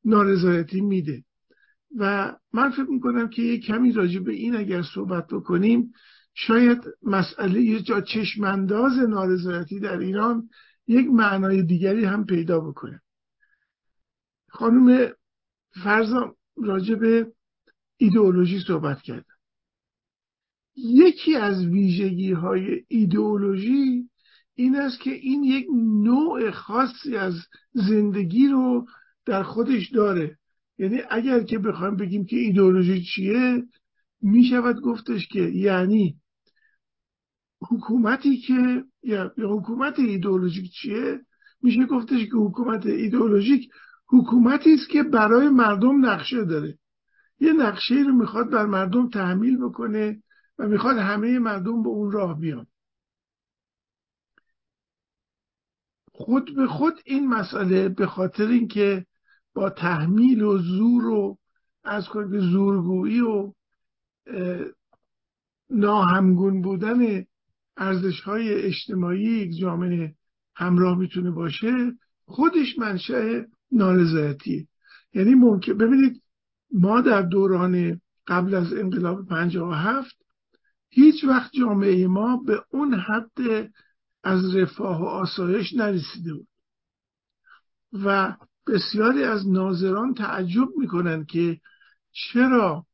نارضایتی 0.06 0.80
میده. 0.80 1.24
و 1.96 2.34
من 2.52 2.70
فکر 2.70 2.90
می‌کنم 2.90 3.28
که 3.28 3.42
یه 3.42 3.58
کمی 3.58 3.92
راجع 3.92 4.20
به 4.20 4.32
این 4.32 4.56
اگر 4.56 4.82
صحبت 4.82 5.26
بکنیم 5.26 5.92
شاید 6.34 6.78
مسئله 7.02 7.62
یه 7.62 7.82
جا 7.82 8.00
چشمانداز 8.00 8.98
نارضایتی 8.98 9.80
در 9.80 9.98
ایران 9.98 10.48
یک 10.86 11.06
معنای 11.06 11.62
دیگری 11.62 12.04
هم 12.04 12.26
پیدا 12.26 12.60
بکنه. 12.60 13.00
خانم 14.48 15.12
فرزا 15.84 16.36
راجع 16.56 16.94
به 16.94 17.32
ایدئولوژی 17.96 18.60
صحبت 18.60 19.02
کرد. 19.02 19.26
یکی 20.76 21.36
از 21.36 21.64
ویژگی 21.64 22.32
های 22.32 22.84
ایدئولوژی 22.88 24.10
این 24.54 24.76
است 24.76 25.00
که 25.00 25.10
این 25.10 25.44
یک 25.44 25.66
نوع 26.04 26.50
خاصی 26.50 27.16
از 27.16 27.34
زندگی 27.72 28.48
رو 28.48 28.86
در 29.26 29.42
خودش 29.42 29.90
داره. 29.90 30.38
یعنی 30.78 31.02
اگر 31.10 31.42
که 31.42 31.58
بخوایم 31.58 31.96
بگیم 31.96 32.24
که 32.24 32.36
ایدئولوژی 32.36 33.02
چیه 33.02 33.62
می 34.20 34.44
شود 34.44 34.80
گفتش 34.80 35.28
که 35.28 35.40
یعنی 35.40 36.20
حکومتی 37.60 38.36
که 38.36 38.84
یا 39.02 39.34
حکومت 39.38 39.98
ایدئولوژیک 39.98 40.72
چیه؟ 40.72 41.20
میشه 41.62 41.86
گفتش 41.86 42.24
که 42.24 42.36
حکومت 42.36 42.86
ایدئولوژیک 42.86 43.70
حکومتی 44.08 44.74
است 44.74 44.88
که 44.88 45.02
برای 45.02 45.48
مردم 45.48 46.06
نقشه 46.06 46.44
داره. 46.44 46.78
یه 47.40 47.52
نقشه 47.52 47.94
رو 47.94 48.12
می‌خواد 48.12 48.50
بر 48.50 48.66
مردم 48.66 49.08
تحمیل 49.08 49.56
بکنه 49.56 50.22
و 50.58 50.68
می‌خواد 50.68 50.96
همه 50.96 51.38
مردم 51.38 51.82
به 51.82 51.88
اون 51.88 52.12
راه 52.12 52.40
بیان. 52.40 52.66
خود 56.12 56.56
به 56.56 56.66
خود 56.66 56.94
این 57.04 57.28
مسئله 57.28 57.88
به 57.88 58.06
خاطر 58.06 58.46
اینکه 58.46 59.06
با 59.56 59.70
تحمیل 59.70 60.42
و 60.42 60.58
زور 60.58 61.06
و 61.06 61.38
از 61.84 62.08
کنید 62.08 62.40
زورگویی 62.40 63.20
و 63.20 63.52
ناهمگون 65.70 66.62
بودن 66.62 67.24
ارزش 67.76 68.20
های 68.20 68.54
اجتماعی 68.54 69.22
یک 69.22 69.60
جامعه 69.60 70.14
همراه 70.56 70.98
می‌تونه 70.98 71.30
باشه 71.30 71.92
خودش 72.26 72.78
منشأ 72.78 73.42
نارضایتیه 73.72 74.66
یعنی 75.14 75.34
ممکن 75.34 75.72
ببینید 75.72 76.22
ما 76.72 77.00
در 77.00 77.22
دوران 77.22 78.00
قبل 78.26 78.54
از 78.54 78.72
انقلاب 78.72 79.28
57 79.28 80.16
هیچ 80.90 81.24
وقت 81.24 81.52
جامعه 81.52 82.06
ما 82.06 82.36
به 82.36 82.64
اون 82.70 82.94
حد 82.94 83.70
از 84.24 84.56
رفاه 84.56 85.02
و 85.02 85.04
آسایش 85.04 85.74
نرسیده 85.74 86.34
بود. 86.34 86.48
و 87.92 88.36
بسیاری 88.66 89.24
از 89.24 89.48
ناظران 89.48 90.14
تعجب 90.14 90.68
می‌کنن 90.76 91.24
که 91.24 91.60
چرا 92.12 92.86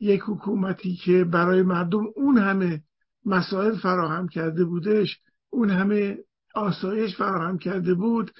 یک 0.00 0.20
حکومتی 0.26 0.96
که 0.96 1.24
برای 1.24 1.62
مردم 1.62 2.04
اون 2.16 2.38
همه 2.38 2.82
مسائل 3.24 3.76
فراهم 3.76 4.28
کرده 4.28 4.64
بودش 4.64 5.20
اون 5.50 5.70
همه 5.70 6.18
آسایش 6.54 7.16
فراهم 7.16 7.58
کرده 7.58 7.94
بود 7.94 8.30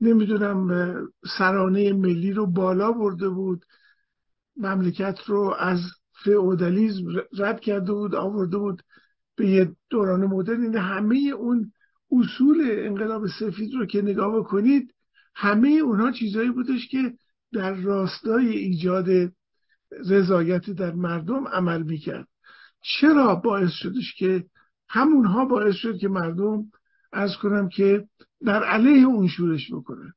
نمی‌دونم 0.00 0.96
سرانه 1.38 1.92
ملی 1.92 2.32
رو 2.32 2.46
بالا 2.46 2.92
برده 2.92 3.28
بود 3.28 3.64
مملکت 4.56 5.18
رو 5.26 5.54
از 5.58 5.80
فئودالیسم 6.24 7.04
رد 7.38 7.60
کرده 7.60 7.92
بود 7.92 8.14
آورده 8.14 8.58
بود 8.58 8.82
به 9.36 9.50
یه 9.50 9.76
دوران 9.90 10.26
مدرن. 10.26 10.62
این 10.62 10.76
همه 10.76 11.16
اون 11.16 11.72
اصول 12.12 12.64
انقلاب 12.70 13.26
سفید 13.40 13.74
رو 13.74 13.86
که 13.86 14.02
نگاه 14.02 14.38
بکنید 14.38 14.93
همه 15.34 15.68
اونها 15.68 16.12
چیزهایی 16.12 16.50
بودش 16.50 16.88
که 16.88 17.12
در 17.52 17.74
راستای 17.74 18.48
ایجاد 18.48 19.32
رضایت 20.08 20.70
در 20.70 20.92
مردم 20.92 21.48
عمل 21.48 21.82
می‌کرد. 21.82 22.28
چرا 22.82 23.34
باعث 23.34 23.70
شدش 23.70 24.14
که 24.14 24.44
همونها 24.88 25.44
باعث 25.44 25.74
شد 25.74 25.98
که 25.98 26.08
مردم 26.08 26.64
از 27.12 27.36
کنم 27.36 27.68
که 27.68 28.04
در 28.44 28.64
علیه 28.64 29.06
اون 29.06 29.28
شورش 29.28 29.72
بکنن؟ 29.72 30.12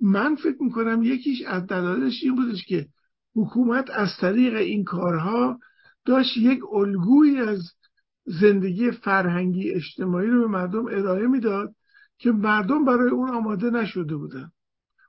من 0.00 0.34
فکر 0.34 0.62
می‌کنم 0.62 1.02
یکیش 1.02 1.42
از 1.42 1.66
دلایلش 1.66 2.22
این 2.22 2.34
بودش 2.34 2.64
که 2.64 2.88
حکومت 3.34 3.90
از 3.90 4.08
طریق 4.20 4.54
این 4.54 4.84
کارها 4.84 5.58
داشت 6.04 6.36
یک 6.36 6.60
الگویی 6.72 7.38
از 7.40 7.70
زندگی 8.24 8.90
فرهنگی 8.90 9.70
اجتماعی 9.70 10.28
رو 10.28 10.40
به 10.40 10.46
مردم 10.46 10.86
ارائه 10.86 11.26
می‌داد 11.26 11.74
که 12.18 12.32
مردم 12.32 12.84
برای 12.84 13.10
اون 13.10 13.30
آماده 13.30 13.70
نشده 13.70 14.16
بودن. 14.16 14.50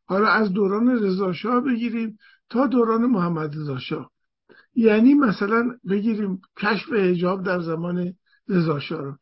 حالا 0.06 0.28
از 0.28 0.54
دوران 0.54 0.90
رضاشاه 0.90 1.62
بگیریم 1.62 2.18
تا 2.50 2.68
دوران 2.68 3.06
محمد 3.06 3.56
رضاشاه 3.56 4.12
یعنی 4.76 5.14
مثلا 5.14 5.78
بگیریم 5.90 6.42
کشف 6.58 6.94
حجاب 6.94 7.44
در 7.44 7.60
زمان 7.60 8.14
رضاشاه 8.50 9.02
رو. 9.02 9.18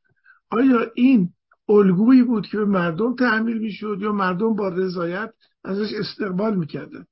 آیا 0.50 0.91
این 0.96 1.30
الگویی 1.69 2.24
بود 2.24 2.48
که 2.48 2.58
به 2.58 2.65
مردم 2.65 3.15
تحمیل 3.15 3.58
می‌شد 3.58 3.98
یا 4.02 4.12
مردم 4.12 4.56
با 4.56 4.69
رضایت 4.69 5.34
ازش 5.63 5.93
استقبال 5.93 6.56
می‌کردن 6.56 7.06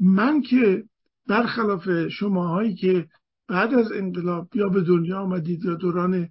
من 0.00 0.42
که 0.42 0.84
برخلاف 1.26 2.08
شماهایی 2.08 2.74
که 2.74 3.08
بعد 3.48 3.74
از 3.74 3.92
انقلاب 3.92 4.48
یا 4.56 4.68
به 4.68 4.80
دنیا 4.80 5.20
آمدید 5.20 5.64
یا 5.64 5.74
دوران 5.74 6.28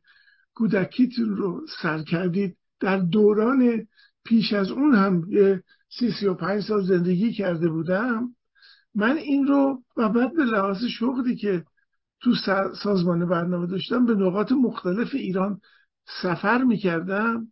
کودکیتون 0.54 1.36
رو 1.36 1.66
سر 1.82 2.04
کردید 2.04 2.58
در 2.80 2.98
دوران 2.98 3.88
پیش 4.24 4.54
از 4.54 4.72
اون 4.72 4.96
هم 4.96 5.24
یه 5.30 5.64
سی 6.00 6.12
سی 6.12 6.28
و 6.28 6.34
پنج 6.34 6.64
سال 6.64 6.84
زندگی 6.84 7.34
کرده 7.34 7.70
بودم. 7.70 8.36
من 8.96 9.18
این 9.18 9.48
رو 9.48 9.84
و 9.98 10.10
بعد 10.10 10.36
به 10.36 10.44
لحاظ 10.44 10.84
شغلی 10.84 11.36
که 11.36 11.66
تو 12.22 12.36
سازمان 12.84 13.26
برنامه 13.26 13.68
داشتم 13.68 14.06
به 14.06 14.16
نقاط 14.16 14.52
مختلف 14.52 15.10
ایران 15.14 15.60
سفر 16.22 16.64
می‌کردم. 16.64 17.48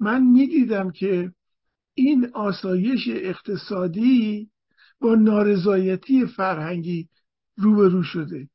من 0.00 0.22
می‌دیدم 0.22 0.90
که 0.90 1.32
این 1.94 2.30
آسایش 2.32 3.08
اقتصادی 3.08 4.48
با 5.00 5.14
نارضایتی 5.14 6.26
فرهنگی 6.26 7.08
روبرو 7.56 8.02
شده 8.02 8.48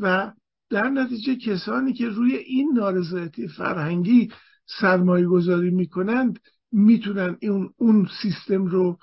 و 0.00 0.32
در 0.70 0.90
نتیجه 0.90 1.36
کسانی 1.36 1.92
که 1.92 2.08
روی 2.08 2.34
این 2.36 2.72
نارضایتی 2.74 3.48
فرهنگی 3.48 4.30
سرمایه 4.66 5.26
گذاری 5.26 5.70
می‌کنند 5.70 6.38
می‌تونن 6.72 7.38
اون, 7.78 8.08
سیستم 8.22 8.66
رو 8.66 8.98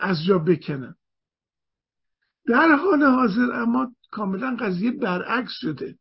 از 0.00 0.24
جا 0.24 0.38
بکنن. 0.38 0.94
در 2.46 2.68
حال 2.68 3.02
حاضر 3.02 3.52
اما 3.52 3.92
کاملا 4.10 4.56
قضیه 4.60 4.90
برعکس 4.90 5.52
شده. 5.60 5.98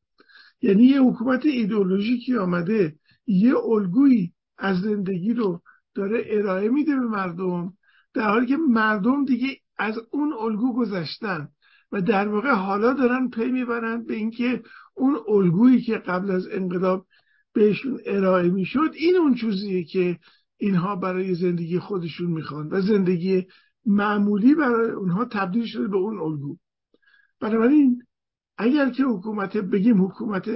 یعنی 0.62 0.84
یه 0.84 1.02
حکومت 1.02 1.46
ایدئولوژیکی 1.46 2.38
آمده 2.38 2.96
یه 3.28 3.58
الگویی 3.58 4.34
از 4.58 4.82
زندگی 4.82 5.34
رو 5.34 5.62
داره 5.96 6.24
ارائه 6.26 6.70
میده 6.70 6.96
به 6.96 7.06
مردم 7.06 7.74
در 8.14 8.30
حالی 8.30 8.46
که 8.46 8.58
مردم 8.58 9.26
دیگه 9.26 9.58
از 9.78 10.00
اون 10.12 10.34
الگو 10.34 10.76
گذشتن 10.76 11.48
و 11.92 12.02
در 12.02 12.28
واقع 12.28 12.52
حالا 12.52 12.94
دارن 12.94 13.30
پی 13.30 13.52
می‌برند 13.52 14.08
به 14.08 14.14
اینکه 14.14 14.64
اون 14.94 15.18
الگویی 15.28 15.82
که 15.82 15.98
قبل 15.98 16.32
از 16.32 16.48
انقلاب 16.52 17.06
بهشون 17.54 18.00
ارائه 18.06 18.50
می‌شد 18.50 18.92
این 18.94 19.16
اون 19.16 19.36
چیزیه 19.36 19.84
که 19.84 20.20
اینها 20.58 20.96
برای 20.96 21.36
زندگی 21.36 21.80
خودشون 21.80 22.32
می‌خوان 22.32 22.68
و 22.72 22.82
زندگی 22.82 23.48
معمولی 23.86 24.56
برای 24.56 24.92
اونها 24.92 25.26
تبدیل 25.26 25.66
شده 25.66 25.88
به 25.88 25.98
اون 25.98 26.20
الگو. 26.20 26.58
بنابراین 27.40 28.04
اگر 28.58 28.90
که 28.90 29.04
حکومت 29.04 29.58
بگیم 29.58 30.06
حکومت 30.06 30.50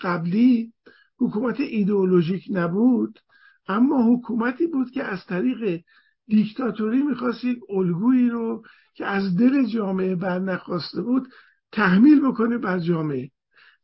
قبلی 0.00 0.72
حکومت 1.18 1.60
ایدئولوژیک 1.60 2.44
نبود 2.50 3.18
اما 3.66 4.14
حکومتی 4.14 4.66
بود 4.66 4.90
که 4.90 5.04
از 5.04 5.26
طریق 5.26 5.80
دیکتاتوری 6.26 7.02
می‌خواست 7.02 7.44
یک 7.44 7.58
الگویی 7.68 8.28
رو 8.28 8.62
که 8.94 9.06
از 9.06 9.36
دل 9.36 9.66
جامعه 9.66 10.14
برنخواسته 10.14 11.02
بود 11.02 11.28
تحمیل 11.72 12.20
بکنه 12.20 12.58
بر 12.58 12.78
جامعه. 12.78 13.30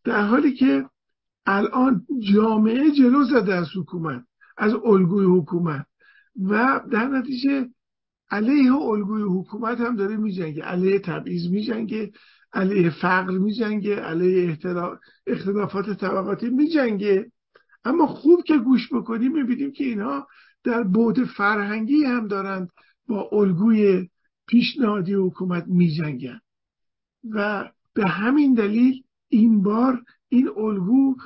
در 0.05 0.27
حالی 0.27 0.53
که 0.53 0.85
الان 1.49 2.07
جامعه 2.33 2.91
جلو 2.91 3.25
زده 3.25 3.55
از 3.55 3.69
حکومت 3.77 4.25
از 4.57 4.75
الگوی 4.85 5.41
حکومت. 5.41 5.87
و 6.45 6.81
در 6.91 7.09
نتیجه 7.09 7.69
علیه 8.31 8.75
الگوی 8.75 9.23
حکومت 9.23 9.81
هم 9.81 9.97
داره 9.97 10.17
میجنگه. 10.17 10.63
علیه 10.63 10.99
تبعیض 10.99 11.51
میجنگه 11.51 12.13
علیه 12.53 12.91
فقر 12.91 13.39
میجنگه 13.39 13.97
علیه 13.97 14.59
اختلافات 15.27 15.91
طبقاتی 15.91 16.51
میجنگه. 16.51 17.33
اما 17.85 18.07
خوب 18.07 18.43
که 18.43 18.59
گوش 18.59 18.93
بکنیم 18.93 19.33
می‌بینیم 19.33 19.73
که 19.73 19.85
اینها 19.85 20.27
در 20.65 20.83
بعد 20.83 21.25
فرهنگی 21.25 22.05
هم 22.05 22.29
دارند 22.29 22.69
با 23.09 23.29
الگوی 23.33 24.09
پیشنهادی 24.47 25.15
حکومت 25.15 25.65
میجنگن. 25.67 26.41
و 27.31 27.71
به 27.95 28.07
همین 28.07 28.55
دلیل 28.55 29.03
این 29.29 29.63
بار 29.63 30.03
این 30.29 30.49
الگو 30.57 31.17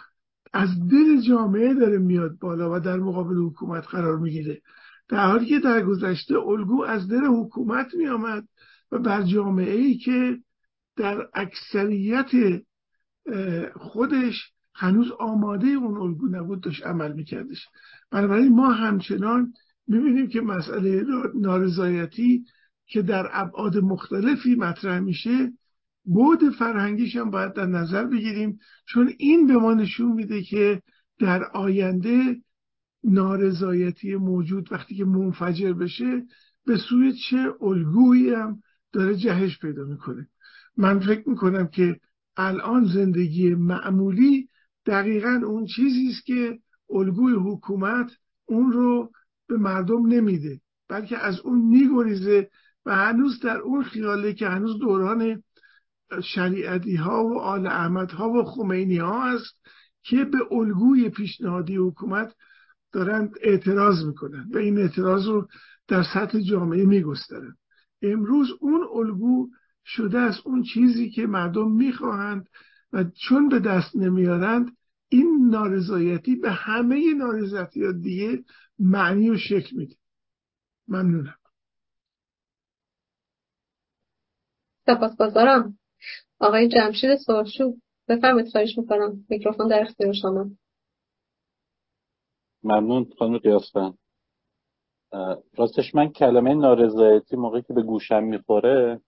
از 0.52 0.68
دل 0.90 1.20
جامعه 1.20 1.74
داره 1.74 1.98
میاد 1.98 2.38
بالا 2.38 2.76
و 2.76 2.80
در 2.80 2.96
مقابل 2.96 3.36
حکومت 3.36 3.86
قرار 3.86 4.18
می‌گیره. 4.18 4.62
در 5.08 5.26
حالی 5.26 5.46
که 5.46 5.58
در 5.58 5.82
گذشته 5.82 6.38
الگو 6.38 6.82
از 6.82 7.08
دل 7.08 7.24
حکومت 7.24 7.94
میآمد 7.94 8.48
و 8.92 8.98
بر 8.98 9.22
جامعه 9.22 9.74
ای 9.74 9.94
که 9.94 10.38
در 10.96 11.28
اکثریت 11.34 12.30
خودش 13.76 14.52
هنوز 14.74 15.12
آماده 15.18 15.66
اون 15.66 15.96
الگو 15.96 16.28
نبود 16.28 16.60
داشت 16.60 16.86
عمل 16.86 17.12
میکردش. 17.12 17.68
بنابراین 18.10 18.54
ما 18.54 18.70
همچنان 18.70 19.52
می‌بینیم 19.86 20.28
که 20.28 20.40
مسئله 20.40 21.04
نارضایتی 21.34 22.44
که 22.86 23.02
در 23.02 23.28
ابعاد 23.32 23.78
مختلفی 23.78 24.54
مطرح 24.54 24.98
میشه 24.98 25.52
بود 26.04 26.50
فرهنگیش 26.58 27.16
هم 27.16 27.30
باید 27.30 27.52
در 27.52 27.66
نظر 27.66 28.04
بگیریم 28.04 28.58
چون 28.86 29.12
این 29.18 29.46
به 29.46 29.56
ما 29.56 29.74
نشون 29.74 30.12
میده 30.12 30.42
که 30.42 30.82
در 31.18 31.44
آینده 31.44 32.36
نارضایتی 33.04 34.16
موجود 34.16 34.72
وقتی 34.72 34.94
که 34.94 35.04
منفجر 35.04 35.72
بشه 35.72 36.22
به 36.66 36.76
سوی 36.76 37.12
چه 37.12 37.54
الگویی 37.60 38.30
هم 38.30 38.62
داره 38.92 39.16
جهش 39.16 39.58
پیدا 39.58 39.84
می‌کنه. 39.84 40.28
من 40.76 40.98
فکر 40.98 41.28
می‌کنم 41.28 41.66
که 41.66 42.00
الان 42.36 42.84
زندگی 42.84 43.54
معمولی 43.54 44.48
دقیقا 44.86 45.40
اون 45.46 45.66
چیزی 45.66 46.08
است 46.08 46.24
که 46.26 46.58
الگوی 46.90 47.34
حکومت 47.34 48.10
اون 48.46 48.72
رو 48.72 49.12
به 49.46 49.56
مردم 49.56 50.06
نمیده 50.06 50.60
بلکه 50.88 51.18
از 51.18 51.40
اون 51.40 51.58
میگریزه 51.58 52.50
و 52.86 52.96
هنوز 52.96 53.40
در 53.40 53.58
اون 53.58 53.82
خیاله 53.82 54.32
که 54.32 54.48
هنوز 54.48 54.78
دوران 54.78 55.42
شریعتی 56.20 56.96
ها 56.96 57.24
و 57.24 57.38
آل 57.38 57.66
احمد 57.66 58.10
ها 58.10 58.30
و 58.30 58.44
خمینی 58.44 58.96
ها 58.96 59.32
هست 59.32 59.56
که 60.02 60.24
به 60.24 60.38
الگوی 60.50 61.10
پیشنهادی 61.10 61.76
حکومت 61.76 62.34
دارند 62.92 63.34
اعتراض 63.40 64.04
می‌کنن 64.04 64.50
و 64.54 64.58
این 64.58 64.78
اعتراض 64.78 65.26
رو 65.26 65.48
در 65.88 66.02
سطح 66.14 66.40
جامعه 66.40 66.84
میگسترن 66.84 67.56
امروز 68.02 68.48
اون 68.60 68.86
الگو 68.94 69.48
شده 69.84 70.18
از 70.18 70.40
اون 70.44 70.62
چیزی 70.62 71.10
که 71.10 71.26
مردم 71.26 71.72
می‌خواهند 71.72 72.48
و 72.92 73.04
چون 73.04 73.48
به 73.48 73.58
دست 73.58 73.96
نمیارند 73.96 74.76
این 75.08 75.48
نارضایتی 75.50 76.36
به 76.36 76.50
همه 76.50 77.14
نارضایتی 77.14 77.92
دیگه 77.92 78.44
معنی 78.78 79.30
و 79.30 79.38
شکل 79.38 79.76
میده. 79.76 79.94
ممنونم. 80.88 81.36
سپاسگزارم. 84.86 85.78
آقای 86.42 86.68
جمشید 86.68 87.16
سرشو 87.16 87.74
بفرمایید 88.08 88.48
خواهش 88.48 88.78
می‌کنم. 88.78 89.26
میکروفون 89.28 89.68
در 89.68 89.80
اختیار 89.80 90.12
شما. 90.12 90.46
ممنون 92.64 93.10
خانم 93.18 93.38
قیاسفن 93.38 93.94
راستش 95.56 95.94
من 95.94 96.08
کلمه 96.08 96.54
نارضایتی 96.54 97.36
موقعی 97.36 97.62
که 97.62 97.72
به 97.72 97.82
گوشم 97.82 98.24
می‌خوره 98.24 99.00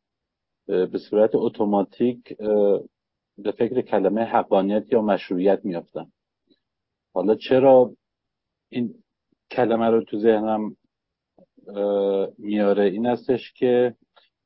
به 0.66 0.98
صورت 1.10 1.30
اتوماتیک 1.34 2.36
به 3.38 3.52
فکر 3.58 3.80
کلمه 3.80 4.22
حقانیت 4.22 4.92
یا 4.92 5.02
مشروعیت 5.02 5.60
میافتم. 5.64 6.12
حالا 7.14 7.34
چرا 7.34 7.92
این 8.68 8.94
کلمه 9.50 9.86
رو 9.86 10.04
تو 10.04 10.18
ذهنم 10.18 10.76
میاره 12.38 12.84
این 12.84 13.06
هستش 13.06 13.52
که 13.52 13.94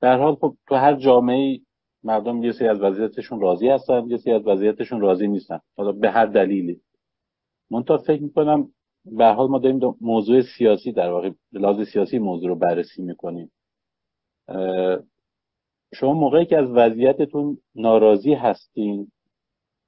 در 0.00 0.18
حال 0.18 0.34
خب 0.34 0.56
تو 0.68 0.74
هر 0.74 0.96
جامعه 0.96 1.60
مردم 2.08 2.42
یه 2.42 2.52
سری 2.52 2.68
از 2.68 2.80
وضعیتشون 2.80 3.40
راضی 3.40 3.68
هستن 3.68 4.06
یه 4.10 4.16
سری 4.16 4.32
از 4.32 4.46
وضعیتشون 4.46 5.00
راضی 5.00 5.28
نیستن. 5.28 5.60
حالا 5.76 5.92
به 5.92 6.10
هر 6.10 6.26
دلیلی. 6.26 6.80
منتها 7.70 7.98
فکر 7.98 8.22
می‌کنم 8.22 8.68
به 9.04 9.26
حال 9.26 9.48
ما 9.48 9.58
داریم 9.58 9.80
موضوع 10.00 10.42
سیاسی 10.58 10.92
در 10.92 11.10
واقع 11.10 11.30
لحاظ 11.52 11.88
سیاسی 11.88 12.18
موضوع 12.18 12.48
رو 12.48 12.54
بررسی 12.54 13.02
می‌کنیم. 13.02 13.50
شما 15.94 16.12
موقعی 16.12 16.46
که 16.46 16.58
از 16.58 16.70
وضعیتتون 16.70 17.58
ناراضی 17.74 18.34
هستین 18.34 19.12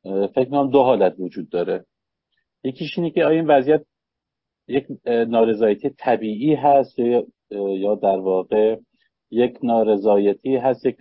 فکر 0.02 0.44
کنم 0.44 0.70
دو 0.70 0.82
حالت 0.82 1.14
وجود 1.18 1.48
داره. 1.48 1.84
یکیش 2.64 2.98
اینه 2.98 3.10
که 3.10 3.24
آیا 3.24 3.40
این 3.40 3.46
وضعیت 3.46 3.84
یک 4.68 4.86
نارضایتی 5.06 5.90
طبیعی 5.90 6.54
هست 6.54 6.98
یا 7.50 7.94
در 7.94 8.18
واقع 8.18 8.76
یک 9.30 9.58
نارضایتی 9.62 10.56
هست 10.56 10.86
یک 10.86 10.96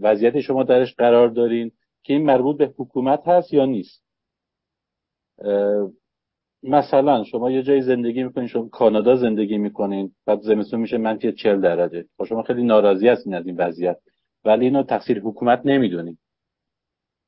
وضعیت 0.00 0.40
شما 0.40 0.62
درش 0.62 0.94
قرار 0.94 1.28
دارین 1.28 1.72
که 2.02 2.12
این 2.12 2.22
مربوط 2.22 2.56
به 2.56 2.74
حکومت 2.78 3.28
هست 3.28 3.52
یا 3.54 3.64
نیست. 3.64 4.04
مثلا 6.62 7.24
شما 7.24 7.50
یه 7.50 7.62
جایی 7.62 7.82
زندگی 7.82 8.22
می‌کنین 8.22 8.46
شما 8.46 8.68
کانادا 8.68 9.16
زندگی 9.16 9.58
می‌کنین 9.58 10.14
بعد 10.26 10.40
زمستون 10.40 10.80
میشه 10.80 10.98
منفی 10.98 11.32
40 11.32 11.60
درجه. 11.60 12.04
خب 12.18 12.24
شما 12.24 12.42
خیلی 12.42 12.62
ناراضی 12.62 13.08
هستین 13.08 13.34
از 13.34 13.46
این 13.46 13.56
وضعیت 13.56 13.98
ولی 14.44 14.64
اینو 14.64 14.82
تقصیر 14.82 15.20
حکومت 15.20 15.60
نمی‌دونین. 15.64 16.18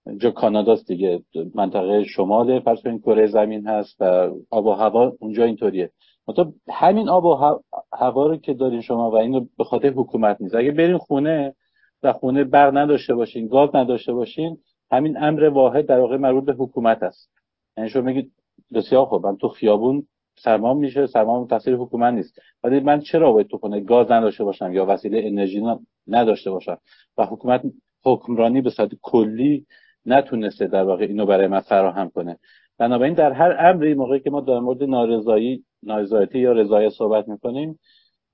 اینجا 0.06 0.30
کاناداست 0.30 0.88
دیگه 0.88 1.22
منطقه 1.54 2.04
شمال 2.04 2.60
فرض 2.60 2.82
کنید 2.82 3.02
کره 3.02 3.26
زمین 3.26 3.66
هست 3.66 3.96
و 4.00 4.34
آب 4.50 4.66
و 4.66 4.72
هوا 4.72 5.16
اونجا 5.20 5.44
اینطوریه. 5.44 5.90
مثلا 6.28 6.52
همین 6.68 7.08
آب 7.08 7.24
و 7.24 7.60
هوا 7.92 8.26
رو 8.26 8.36
که 8.36 8.54
دارین 8.54 8.80
شما 8.80 9.10
و 9.10 9.14
اینو 9.14 9.46
به 9.58 9.64
خاطر 9.64 9.88
حکومت 9.88 10.40
نیست. 10.40 10.54
اگه 10.54 10.70
برین 10.70 10.98
خونه 10.98 11.54
و 12.02 12.12
خونه 12.12 12.44
برق 12.44 12.76
نداشته 12.76 13.14
باشین 13.14 13.48
گاز 13.48 13.70
نداشته 13.74 14.12
باشین 14.12 14.58
همین 14.90 15.16
امر 15.22 15.44
واحد 15.44 15.86
در 15.86 16.00
واقع 16.00 16.16
مربوط 16.16 16.44
به 16.44 16.52
حکومت 16.52 17.02
است. 17.02 17.30
یعنی 17.76 17.90
شما 17.90 18.02
میگید 18.02 18.32
بسیار 18.74 19.06
خوب 19.06 19.26
من 19.26 19.36
تو 19.36 19.48
خیابون 19.48 20.06
سرمام 20.38 20.78
میشه 20.78 21.06
سرمام 21.06 21.46
تاثیر 21.46 21.76
حکومت 21.76 22.14
نیست. 22.14 22.40
ولی 22.64 22.80
من 22.80 23.00
چرا 23.00 23.32
باید 23.32 23.46
تو 23.46 23.58
خونه 23.58 23.80
گاز 23.80 24.10
نداشته 24.10 24.44
باشم 24.44 24.72
یا 24.72 24.86
وسیله 24.86 25.20
انرژی 25.24 25.62
نداشته 26.06 26.50
باشم؟ 26.50 26.78
و 27.18 27.26
حکومت 27.26 27.62
حکمرانی 28.04 28.60
به 28.60 28.70
صورت 28.70 28.90
کلی 29.02 29.66
نتونسته 30.06 30.66
در 30.66 30.82
واقع 30.82 31.04
اینو 31.04 31.26
برای 31.26 31.46
من 31.46 31.60
فراهم 31.60 32.10
کنه. 32.10 32.38
بنابراین 32.78 33.14
در 33.14 33.32
هر 33.32 33.56
امری 33.58 33.94
موقعی 33.94 34.20
که 34.20 34.30
ما 34.30 34.40
در 34.40 34.58
مورد 34.58 34.82
نارضایی 34.82 35.64
نارضایتی 35.86 36.38
یا 36.38 36.52
رضایت 36.52 36.88
صحبت 36.88 37.28
می‌کنیم. 37.28 37.78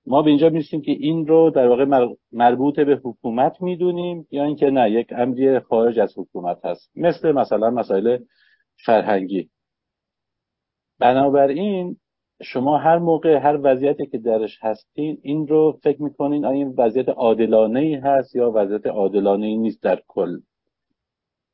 ما 0.06 0.22
به 0.22 0.30
اینجا 0.30 0.48
می‌رسیم 0.48 0.82
که 0.82 0.92
این 0.92 1.26
رو 1.26 1.50
در 1.50 1.68
واقع 1.68 2.08
مربوط 2.32 2.80
به 2.80 3.00
حکومت 3.04 3.62
می‌دونیم 3.62 4.26
یا 4.30 4.44
اینکه 4.44 4.70
نه 4.70 4.90
یک 4.90 5.06
امری 5.10 5.58
خارج 5.58 5.98
از 5.98 6.18
حکومت 6.18 6.64
هست. 6.64 6.90
مثل 6.96 7.32
مثلا 7.32 7.70
مسائل 7.70 8.18
فرهنگی. 8.84 9.50
بنابراین 10.98 11.96
شما 12.42 12.78
هر 12.78 12.98
موقع 12.98 13.36
هر 13.36 13.58
وضعیتی 13.62 14.06
که 14.06 14.18
درش 14.18 14.58
هستین 14.62 15.18
این 15.22 15.46
رو 15.46 15.78
فکر 15.82 16.02
می‌کنین 16.02 16.44
آیا 16.44 16.56
این 16.56 16.74
وضعیت 16.78 17.08
عادلانه 17.08 17.80
ای 17.80 17.94
هست 17.94 18.36
یا 18.36 18.52
وضعیت 18.54 18.86
عادلانه 18.86 19.46
ای 19.46 19.56
نیست 19.56 19.82
در 19.82 20.02
کل؟ 20.08 20.38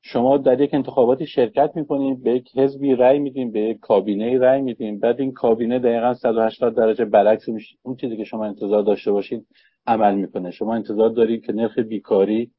شما 0.03 0.37
در 0.37 0.61
یک 0.61 0.75
انتخاباتی 0.75 1.27
شرکت 1.27 1.71
می‌کنین 1.75 2.23
به 2.23 2.31
یک 2.31 2.59
حزبی 2.59 2.95
رأی 2.95 3.19
میدین 3.19 3.53
به 3.53 3.61
یک 3.61 3.79
کابینه 3.81 4.39
رأی 4.39 4.61
میدین. 4.61 4.99
بعد 4.99 5.21
این 5.21 5.33
کابینه 5.33 5.79
دقیقا 5.79 6.15
180 6.15 6.75
درجه 6.75 7.05
برعکس 7.05 7.49
میشه. 7.49 7.77
اون 7.83 7.97
چیزی 7.97 8.17
که 8.17 8.25
شما 8.25 8.45
انتظار 8.45 8.83
داشته 8.83 9.13
باشین 9.13 9.47
عمل 9.87 10.15
می‌کنه. 10.15 10.51
شما 10.51 10.75
انتظار 10.75 11.11
دارید 11.11 11.45
که 11.45 11.53
نرخ 11.53 11.79
بیکاری 11.79 12.51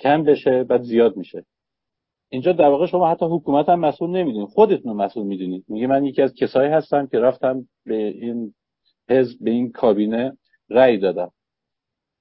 کم 0.00 0.24
بشه 0.24 0.64
بعد 0.64 0.82
زیاد 0.82 1.16
میشه. 1.16 1.44
اینجا 2.30 2.52
در 2.52 2.68
واقع 2.68 2.86
شما 2.86 3.10
حتی 3.10 3.26
حکومت 3.26 3.68
هم 3.68 3.80
مسئول 3.80 4.10
نمی‌دونید 4.10 4.48
خودتون 4.48 4.96
مسئول 4.96 5.26
می‌دونید 5.26 5.64
میگه 5.68 5.86
من 5.86 6.04
یکی 6.04 6.22
از 6.22 6.34
کسایی 6.34 6.70
هستم 6.70 7.06
که 7.06 7.18
رفتم 7.18 7.68
به 7.86 7.94
این 7.94 8.54
حزب 9.08 9.44
به 9.44 9.50
این 9.50 9.70
کابینه 9.70 10.32
رأی 10.70 10.98
دادم. 10.98 11.30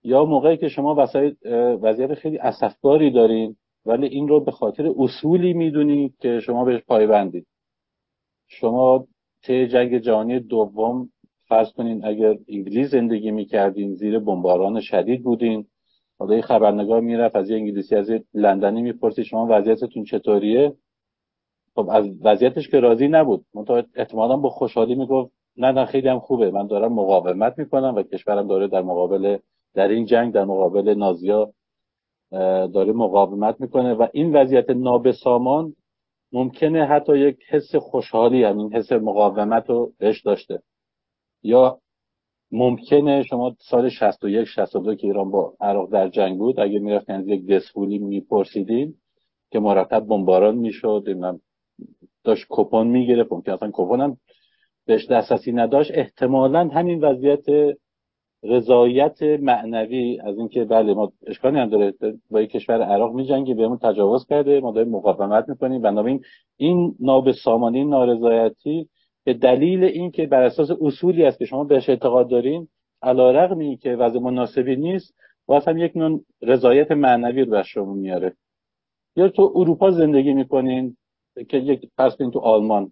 یا 0.03 0.25
موقعی 0.25 0.57
که 0.57 0.67
شما 0.67 1.07
وضعیت 1.81 2.13
خیلی 2.13 2.37
اسفباری 2.37 3.11
دارین 3.11 3.55
ولی 3.85 4.07
این 4.07 4.27
رو 4.27 4.39
به 4.39 4.51
خاطر 4.51 4.93
اصولی 4.97 5.53
می‌دونید 5.53 6.17
که 6.19 6.39
شما 6.39 6.65
بهش 6.65 6.81
پایبندید 6.81 7.47
شما 8.47 9.07
طی 9.43 9.67
جنگ 9.67 9.97
جهانی 9.97 10.39
دوم 10.39 11.09
فرض 11.47 11.71
کنین 11.71 12.05
اگر 12.05 12.37
انگلیس 12.47 12.91
زندگی 12.91 13.31
می‌کردین 13.31 13.95
زیر 13.95 14.19
بمباران 14.19 14.81
شدید 14.81 15.23
بودین. 15.23 15.67
حالا 16.19 16.35
یه 16.35 16.41
خبرنگار 16.41 17.01
می‌رفت 17.01 17.35
از 17.35 17.49
یه 17.49 17.55
انگلیسی 17.55 17.95
از 17.95 18.11
لندنی 18.33 18.81
می‌پرسید 18.81 19.25
شما 19.25 19.47
وضعیتتون 19.49 20.03
چطوریه؟ 20.03 20.73
خب 21.75 21.89
از 21.89 22.05
وضعیتش 22.21 22.69
که 22.69 22.79
راضی 22.79 23.07
نبود. 23.07 23.45
احتمالا 23.95 24.37
با 24.37 24.49
خوشحالی 24.49 24.95
می‌گفت 24.95 25.31
نه 25.57 25.71
نه 25.71 25.85
خیلی 25.85 26.07
هم 26.07 26.19
خوبه. 26.19 26.51
من 26.51 26.67
دارم 26.67 26.93
مقاومت 26.93 27.59
می‌کنم 27.59 27.95
و 27.95 28.03
کشورم 28.03 28.47
داره 28.47 28.67
در 28.67 28.81
مقابل 28.81 29.37
در 29.73 29.87
این 29.87 30.05
جنگ 30.05 30.33
در 30.33 30.45
مقابل 30.45 30.93
نازیا 30.93 31.53
داره 32.73 32.93
مقاومت 32.93 33.61
می‌کنه 33.61 33.93
و 33.93 34.07
این 34.13 34.35
وضعیت 34.35 34.69
نابسامان 34.69 35.75
ممکنه 36.33 36.85
حتی 36.85 37.17
یک 37.17 37.37
حس 37.49 37.75
خوشحالی 37.75 38.43
همین 38.43 38.73
حس 38.73 38.91
مقاومت 38.91 39.69
رو 39.69 39.91
بهش 39.97 40.21
داشته. 40.21 40.61
یا 41.43 41.79
ممکنه 42.51 43.23
شما 43.23 43.55
سال 43.59 43.89
61 43.89 44.47
62 44.47 44.95
که 44.95 45.07
ایران 45.07 45.31
با 45.31 45.53
عراق 45.61 45.91
در 45.91 46.09
جنگ 46.09 46.37
بود 46.37 46.59
اگه 46.59 46.79
می‌رفتن 46.79 47.13
از 47.13 47.27
یک 47.27 47.47
دسفولی 47.47 47.97
میپرسیدین 47.97 48.95
که 49.51 49.59
مرتب 49.59 49.99
بمباران 49.99 50.55
می‌شد 50.55 51.03
داشت 52.23 52.45
کپون 52.49 52.87
می‌گرفت 52.87 53.33
ممکن 53.33 53.51
اصلا 53.51 53.69
کپون 53.73 54.01
هم 54.01 54.17
بهش 54.85 55.07
دسترسی 55.07 55.51
نداشت. 55.51 55.91
احتمالا 55.93 56.67
همین 56.67 57.03
وضعیت 57.03 57.45
رضایت 58.43 59.23
معنوی 59.23 60.19
از 60.19 60.37
اینکه 60.37 60.63
بله 60.65 60.93
ما 60.93 61.11
اشکالی 61.27 61.59
هم 61.59 61.69
داره 61.69 61.93
با 62.31 62.41
یک 62.41 62.51
کشور 62.51 62.81
عراق 62.81 63.13
میجنگی 63.13 63.53
بهمون 63.53 63.77
تجاوز 63.77 64.25
کرده 64.25 64.59
ما 64.59 64.71
داریم 64.71 64.91
مقاومت 64.91 65.49
می‌کنیم. 65.49 65.81
بنابراین 65.81 66.23
این 66.57 66.95
نابسامانی 66.99 67.85
نارضایتی 67.85 68.89
به 69.23 69.33
دلیل 69.33 69.83
اینکه 69.83 70.25
بر 70.25 70.43
اساس 70.43 70.71
اصولی 70.81 71.25
است 71.25 71.39
که 71.39 71.45
شما 71.45 71.63
بهش 71.63 71.89
اعتقاد 71.89 72.29
دارین 72.29 72.67
علا 73.01 73.31
رقمی 73.31 73.77
که 73.77 73.95
وضع 73.95 74.19
مناسبی 74.19 74.75
نیست 74.75 75.15
باز 75.45 75.67
هم 75.67 75.77
یک 75.77 75.97
نوع 75.97 76.23
رضایت 76.41 76.91
معنوی 76.91 77.41
رو 77.41 77.51
بر 77.51 77.63
شما 77.63 77.93
میاره. 77.93 78.35
یا 79.15 79.29
تو 79.29 79.53
اروپا 79.55 79.91
زندگی 79.91 80.33
می‌کنین 80.33 80.97
که 81.49 81.57
یک 81.57 81.89
فرض 81.97 82.15
تو 82.15 82.39
آلمان 82.39 82.91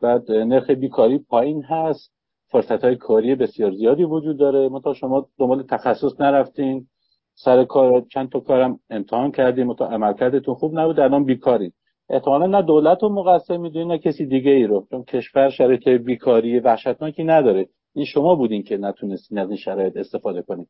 بعد 0.00 0.32
نرخ 0.32 0.70
بیکاری 0.70 1.18
پایین 1.18 1.62
هست. 1.62 2.12
فرصت 2.54 2.84
های 2.84 2.96
کاری 2.96 3.34
بسیار 3.34 3.70
زیادی 3.70 4.04
وجود 4.04 4.38
داره. 4.38 4.80
تا 4.84 4.94
شما 4.94 5.28
دنبال 5.38 5.62
تخصص 5.62 6.20
نرفتین 6.20 6.86
سر 7.34 7.64
کار 7.64 8.06
چند 8.12 8.28
تا 8.28 8.40
کارم 8.40 8.80
امتحان 8.90 9.30
کردیم 9.30 9.74
تا 9.74 9.86
عملکردتون 9.86 10.54
خوب 10.54 10.78
نبود 10.78 11.00
الان 11.00 11.24
بیکارید 11.24 11.74
احتمالا 12.10 12.46
نه 12.46 12.62
دولت 12.62 13.02
رو 13.02 13.08
مقصر 13.08 13.56
می‌دونید 13.56 13.88
نه 13.88 13.98
کسی 13.98 14.26
دیگه 14.26 14.50
ای 14.50 14.64
رو 14.64 14.86
چون 14.90 15.04
کشور 15.04 15.50
شرایط 15.50 15.88
بیکاری 15.88 16.60
وحشتناکی 16.60 17.24
نداره. 17.24 17.68
این 17.94 18.04
شما 18.04 18.34
بودین 18.34 18.62
که 18.62 18.76
نتونستین 18.76 19.38
از 19.38 19.48
این 19.48 19.56
شرایط 19.56 19.96
استفاده 19.96 20.42
کنید 20.42 20.68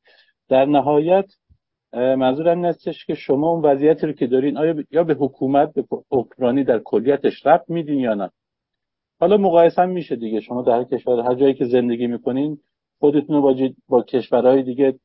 در 0.49 0.65
نهایت 0.65 1.27
منظورم 1.93 2.65
این 2.65 2.75
که 3.07 3.15
شما 3.15 3.49
اون 3.49 3.65
وضعیتی 3.65 4.07
رو 4.07 4.13
که 4.13 4.27
دارین 4.27 4.59
آیا 4.59 4.75
یا 4.91 5.05
به 5.05 5.15
حکومت 5.15 5.75
به 5.75 5.85
حکمرانی 6.11 6.65
در 6.65 6.79
کلیتش 6.79 7.47
ربط 7.47 7.71
میدین 7.71 7.99
یا 7.99 8.15
نه؟ 8.15 8.31
حالا 9.21 9.37
مقایسه 9.37 9.87
میشه 9.87 10.17
دیگه. 10.17 10.41
شما 10.41 10.63
در 10.63 10.73
هر 10.73 10.85
کشور 10.85 11.21
هر 11.21 11.35
جایی 11.35 11.55
که 11.55 11.65
زندگی 11.65 12.07
می‌کنین 12.07 12.59
خودتون 12.99 13.41
با, 13.41 13.57
با 13.89 14.03
کشورهای 14.03 14.63
دیگه 14.63 14.99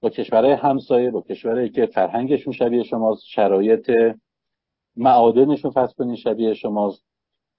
با 0.00 0.10
کشورهای 0.10 0.52
همسایه 0.52 1.10
با 1.10 1.20
کشورهایی 1.20 1.68
که 1.68 1.86
فرهنگشون 1.86 2.52
شبیه 2.52 2.82
شماست 2.82 3.22
شرایط 3.24 3.90
معادنشون 4.96 5.70
فرض 5.70 5.94
کنین 5.94 6.16
شبیه 6.16 6.54
شماست 6.54 7.04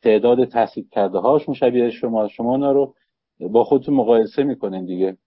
تعداد 0.01 0.45
تحصیل 0.45 0.87
کرده 0.91 1.19
هاشون 1.19 1.53
شبیه 1.53 1.89
شما 1.89 2.27
شما 2.27 2.51
اونا 2.51 2.71
رو 2.71 2.95
با 3.39 3.63
خودتون 3.63 3.95
مقایسه 3.95 4.43
می‌کنین 4.43 4.85
دیگه. 4.85 5.17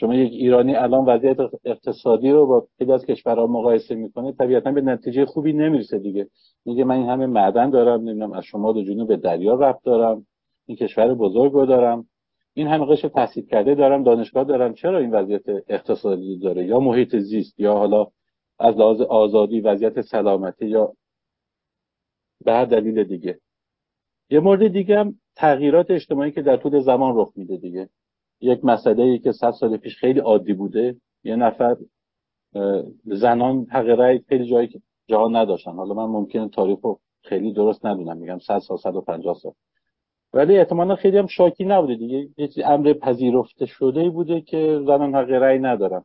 شما 0.00 0.14
یک 0.14 0.32
ایرانی 0.32 0.74
الان 0.76 1.04
وضعیت 1.04 1.36
اقتصادی 1.64 2.30
رو 2.30 2.46
با 2.46 2.66
خیلی 2.78 2.92
از 2.92 3.06
کشورها 3.06 3.46
مقایسه 3.46 3.94
می‌کنه 3.94 4.32
طبیعتا 4.32 4.72
به 4.72 4.80
نتیجه 4.80 5.26
خوبی 5.26 5.52
نمی‌رسه 5.52 5.98
دیگه. 5.98 6.28
میگه 6.64 6.84
من 6.84 6.96
این 6.96 7.08
همه 7.08 7.26
معدن 7.26 7.70
دارم 7.70 8.00
نمی‌دونم 8.00 8.32
از 8.32 8.44
شمال 8.44 8.76
و 8.76 8.82
جنوب 8.82 9.08
به 9.08 9.16
دریا 9.16 9.54
رفت 9.54 9.84
دارم 9.84 10.26
این 10.66 10.76
کشور 10.76 11.14
بزرگ 11.14 11.52
رو 11.52 11.66
دارم 11.66 12.08
این 12.54 12.66
همه 12.66 12.86
قشر 12.86 13.08
تحصیل 13.08 13.46
کرده 13.46 13.74
دارم 13.74 14.02
دانشگاه 14.02 14.44
دارم 14.44 14.74
چرا 14.74 14.98
این 14.98 15.10
وضعیت 15.10 15.42
اقتصادی 15.68 16.38
داره؟ 16.38 16.66
یا 16.66 16.80
محیط 16.80 17.16
زیست 17.16 17.60
یا 17.60 17.74
حالا 17.74 18.06
از 18.58 18.76
لحاظ 18.76 19.00
آزادی 19.00 19.60
وضعیت 19.60 20.00
سلامتی 20.00 20.66
یا 20.66 20.92
به 22.44 22.52
هر 22.52 22.64
دلیل 22.64 23.04
دیگه. 23.04 23.38
یه 24.30 24.40
مورد 24.40 24.68
دیگه 24.68 24.98
هم 24.98 25.20
تغییرات 25.36 25.90
اجتماعی 25.90 26.32
که 26.32 26.42
در 26.42 26.56
طول 26.56 26.80
زمان 26.80 27.18
رخ 27.18 27.32
میده 27.36 27.56
دیگه. 27.56 27.88
یک 28.40 28.64
مسئله 28.64 29.02
ای 29.02 29.18
که 29.18 29.32
صد 29.32 29.50
سال 29.50 29.76
پیش 29.76 29.96
خیلی 29.96 30.20
عادی 30.20 30.52
بوده. 30.52 30.96
یه 31.24 31.36
نفر 31.36 31.76
زنان 33.04 33.66
حق 33.70 33.86
رأی 33.86 34.18
خیلی 34.28 34.46
جایی 34.46 34.68
که 34.68 34.80
جهان 35.06 35.36
نداشتن. 35.36 35.72
حالا 35.72 35.94
من 35.94 36.04
ممکنه 36.04 36.48
تاریخ 36.48 36.78
رو 36.82 37.00
خیلی 37.22 37.52
درست 37.52 37.86
ندونم 37.86 38.16
میگم 38.16 38.38
100 38.38 38.58
سال 38.58 38.76
150 38.76 39.34
سال. 39.34 39.52
ولی 40.32 40.58
احتمالا 40.58 40.96
خیلی 40.96 41.18
هم 41.18 41.26
شاکی 41.26 41.64
نبوده 41.64 41.94
دیگه. 41.94 42.28
یه 42.36 42.48
امر 42.64 42.92
پذیرفته 42.92 43.66
شده 43.66 44.10
بوده 44.10 44.40
که 44.40 44.80
زنان 44.86 45.14
حق 45.14 45.30
رأی 45.30 45.58
ندارن. 45.58 46.04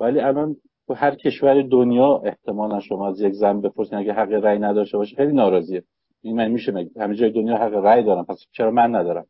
ولی 0.00 0.20
الان 0.20 0.56
تو 0.86 0.94
هر 0.94 1.14
کشور 1.14 1.62
دنیا 1.62 2.22
احتمالا 2.24 2.80
شما 2.80 3.08
از 3.08 3.20
یک 3.20 3.32
زن 3.32 3.60
بپرسین 3.60 3.98
اگه 3.98 4.12
حق 4.12 4.32
رأی 4.32 4.58
نداشته 4.58 4.98
باشه 4.98 5.16
خیلی 5.16 5.32
ناراضیه. 5.32 5.82
این 6.22 6.36
من 6.36 6.48
میشه 6.48 6.90
همه 7.00 7.14
جای 7.14 7.30
دنیا 7.30 7.56
حق 7.56 7.74
رأی 7.74 8.02
دارم 8.02 8.24
پس 8.24 8.44
چرا 8.52 8.70
من 8.70 8.94
ندارم؟ 8.94 9.26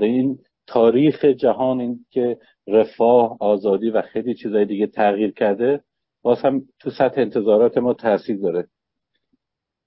این 0.00 0.38
تاریخ 0.66 1.24
جهان 1.24 1.80
این 1.80 2.06
که 2.10 2.38
رفاه 2.66 3.36
آزادی 3.40 3.90
و 3.90 4.02
خیلی 4.02 4.34
چیزای 4.34 4.64
دیگه 4.64 4.86
تغییر 4.86 5.32
کرده 5.32 5.84
باز 6.22 6.40
هم 6.42 6.62
تو 6.78 6.90
سطح 6.90 7.20
انتظارات 7.20 7.78
ما 7.78 7.94
تاثیر 7.94 8.36
داره. 8.36 8.68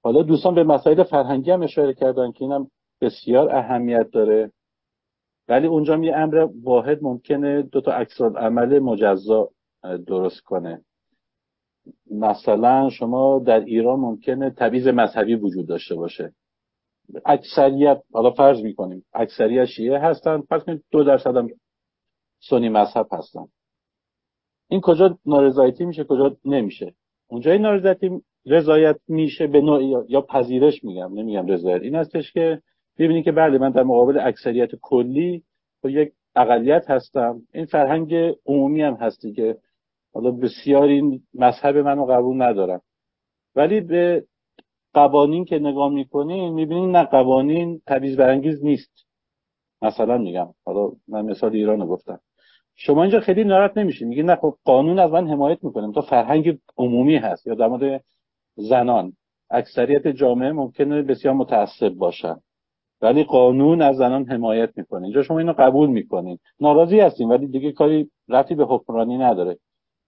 حالا 0.04 0.22
دوستان 0.22 0.56
به 0.56 0.64
مسائل 0.64 1.04
فرهنگی 1.04 1.52
هم 1.52 1.64
اشاره 1.64 1.94
کردن 1.94 2.32
که 2.32 2.42
اینم 2.42 2.72
بسیار 3.02 3.56
اهمیت 3.56 4.12
داره. 4.12 4.52
ولی 5.48 5.68
اونجا 5.68 5.98
یه 5.98 6.16
امر 6.16 6.48
واحد 6.64 7.04
ممکنه 7.04 7.62
دو 7.62 7.82
تا 7.82 8.06
عمل 8.20 8.80
مجزا 8.80 9.50
درست 10.08 10.42
کنه. 10.42 10.82
مثلا 12.12 12.90
شما 12.90 13.40
در 13.40 13.60
ایران 13.60 14.00
ممکنه 14.00 14.50
تبعیض 14.50 14.88
مذهبی 14.88 15.36
وجود 15.36 15.68
داشته 15.68 15.96
باشه. 15.96 16.34
اکثریت 17.26 18.02
حالا 18.14 18.32
فرض 18.32 18.62
می‌کنیم 18.62 19.06
اکثریت 19.14 19.66
شیعه 19.66 20.00
هستن 20.00 20.42
پس 20.42 20.62
دو 20.92 21.04
درصد 21.04 21.38
هم 21.38 21.48
سنی 22.50 22.70
مذهب 22.70 23.08
هستن. 23.12 23.46
این 24.70 24.82
کجا 24.82 25.18
نارضایتی 25.26 25.86
میشه 25.86 26.04
کجا 26.04 26.38
نمیشه؟ 26.46 26.94
اونجای 27.28 27.58
نارضایتی 27.58 28.22
رضایت 28.46 28.96
میشه 29.08 29.48
به 29.48 29.62
نوعی 29.62 29.96
یا 30.08 30.22
پذیرش 30.22 30.84
میگم 30.84 31.14
نمیگم 31.14 31.48
رضایت. 31.48 31.82
این 31.82 31.96
هستش 31.96 32.32
که 32.32 32.62
می‌بینید 32.98 33.26
که 33.26 33.32
بله 33.32 33.58
من 33.58 33.72
در 33.72 33.84
مقابل 33.84 34.20
اکثریت 34.20 34.76
کلی 34.82 35.44
با 35.84 35.90
یک 35.90 36.14
اقلیت 36.36 36.90
هستم. 36.90 37.42
این 37.54 37.66
فرهنگ 37.66 38.16
عمومی 38.46 38.82
هم 38.82 38.94
هستی 38.94 39.34
که 39.34 39.58
حالا 40.14 40.32
بسیاری 40.32 41.22
مذهب 41.34 41.78
منو 41.78 42.06
قبول 42.06 42.42
ندارم. 42.42 42.82
ولی 43.56 43.82
به 43.82 44.24
قوانین 44.96 45.46
که 45.46 45.60
نگاه 45.60 45.90
می‌کنین 45.90 46.54
می‌بینین 46.54 46.92
نه 46.92 47.04
قوانین 47.04 47.82
تبعیض 47.88 48.18
برانگیز 48.18 48.64
نیست. 48.64 49.06
مثلا 49.82 50.18
میگم 50.18 50.48
حالا 50.66 50.92
من 51.08 51.26
مثال 51.26 51.54
ایران 51.54 51.80
رو 51.80 51.88
گفتم. 51.88 52.20
شما 52.76 53.02
اینجا 53.04 53.20
خیلی 53.20 53.44
ناراحت 53.44 53.78
نمیشین 53.78 54.08
میگین 54.08 54.26
نه 54.26 54.36
خب 54.36 54.56
قانون 54.64 55.00
از 55.00 55.12
من 55.12 55.28
حمایت 55.28 55.64
می‌کنه. 55.64 55.94
تا 55.94 56.02
فرهنگ 56.02 56.60
عمومی 56.78 57.16
هست 57.16 57.48
یا 57.48 57.56
در 57.56 57.68
مورد 57.68 58.04
زنان. 58.56 59.14
اکثریت 59.50 60.08
جامعه 60.08 60.52
ممکنه 60.52 61.02
بسیار 61.02 61.34
متعصب 61.34 61.90
باشن. 61.90 62.36
ولی 63.02 63.24
قانون 63.24 63.82
از 63.82 63.96
زنان 63.96 64.26
حمایت 64.26 64.70
می‌کنه. 64.78 65.04
اینجا 65.04 65.24
شما 65.24 65.40
اینو 65.40 65.54
قبول 65.58 65.90
می‌کنین. 65.90 66.38
ناراضی 66.60 67.00
هستین 67.00 67.30
ولی 67.30 67.48
دیگه 67.48 67.72
کاری 67.72 68.12
رفتی 68.30 68.56
به 68.56 68.66
حکمرانی 68.66 69.18
نداره. 69.18 69.58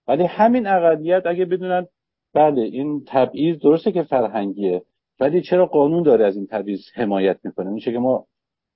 ولی 0.06 0.24
همین 0.24 0.66
اقلیت 0.66 1.22
اگه 1.26 1.44
بدونن 1.44 1.86
بله 2.34 2.62
این 2.62 3.04
تبعیض 3.06 3.58
درسته 3.58 3.92
که 3.92 4.02
فرهنگیه 4.02 4.82
ولی 5.20 5.42
چرا 5.42 5.66
قانون 5.66 6.02
داره 6.02 6.26
از 6.26 6.36
این 6.36 6.46
تبعیض 6.46 6.80
حمایت 6.94 7.38
می‌کنه؟ 7.44 7.70
میشه 7.70 7.92
که 7.92 7.98
ما 7.98 8.26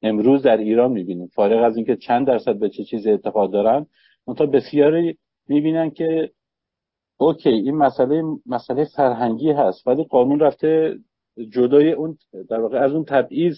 امروز 0.03 0.43
در 0.43 0.57
ایران 0.57 0.93
می‌بینیم. 0.93 1.27
فارغ 1.27 1.65
از 1.65 1.77
اینکه 1.77 1.97
چند 1.97 2.27
درصد 2.27 2.59
به 2.59 2.69
چه 2.69 2.85
چیز 2.85 3.07
اعتقاد 3.07 3.53
دارن 3.53 3.87
منتها 4.27 4.47
بسیاری 4.47 5.19
می‌بینن 5.49 5.91
که 5.91 6.31
اوکی 7.19 7.49
این 7.49 7.77
مسئله 7.77 8.23
مسئله 8.47 8.85
فرهنگی 8.97 9.51
هست 9.51 9.87
ولی 9.87 10.05
قانون 10.05 10.41
رفته 10.41 10.99
جدای 11.49 11.93
اون 11.93 12.17
در 12.49 12.61
واقع 12.61 12.79
از 12.79 12.93
اون 12.93 13.05
تبعیض 13.05 13.57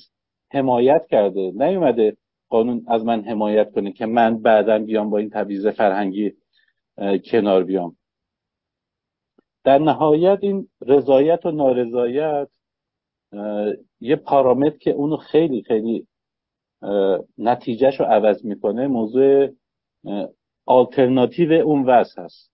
حمایت 0.52 1.06
کرده. 1.10 1.52
نیومده 1.56 2.16
قانون 2.48 2.84
از 2.88 3.04
من 3.04 3.24
حمایت 3.24 3.72
کنه 3.72 3.92
که 3.92 4.06
من 4.06 4.42
بعدا 4.42 4.78
بیام 4.78 5.10
با 5.10 5.18
این 5.18 5.30
تبعیض 5.30 5.66
فرهنگی 5.66 6.32
کنار 7.24 7.64
بیام. 7.64 7.96
در 9.64 9.78
نهایت 9.78 10.38
این 10.42 10.68
رضایت 10.80 11.46
و 11.46 11.50
نارضایت 11.50 12.48
یه 14.00 14.16
پارامتر 14.16 14.76
که 14.78 14.90
اونو 14.90 15.16
خیلی 15.16 15.62
خیلی 15.62 16.06
نتیجهش 17.38 18.00
رو 18.00 18.06
عوض 18.06 18.44
می‌کنه 18.44 18.86
موضوع 18.86 19.48
آلترناتیو 20.66 21.52
اون 21.52 21.84
وضع 21.84 22.22
هست. 22.22 22.52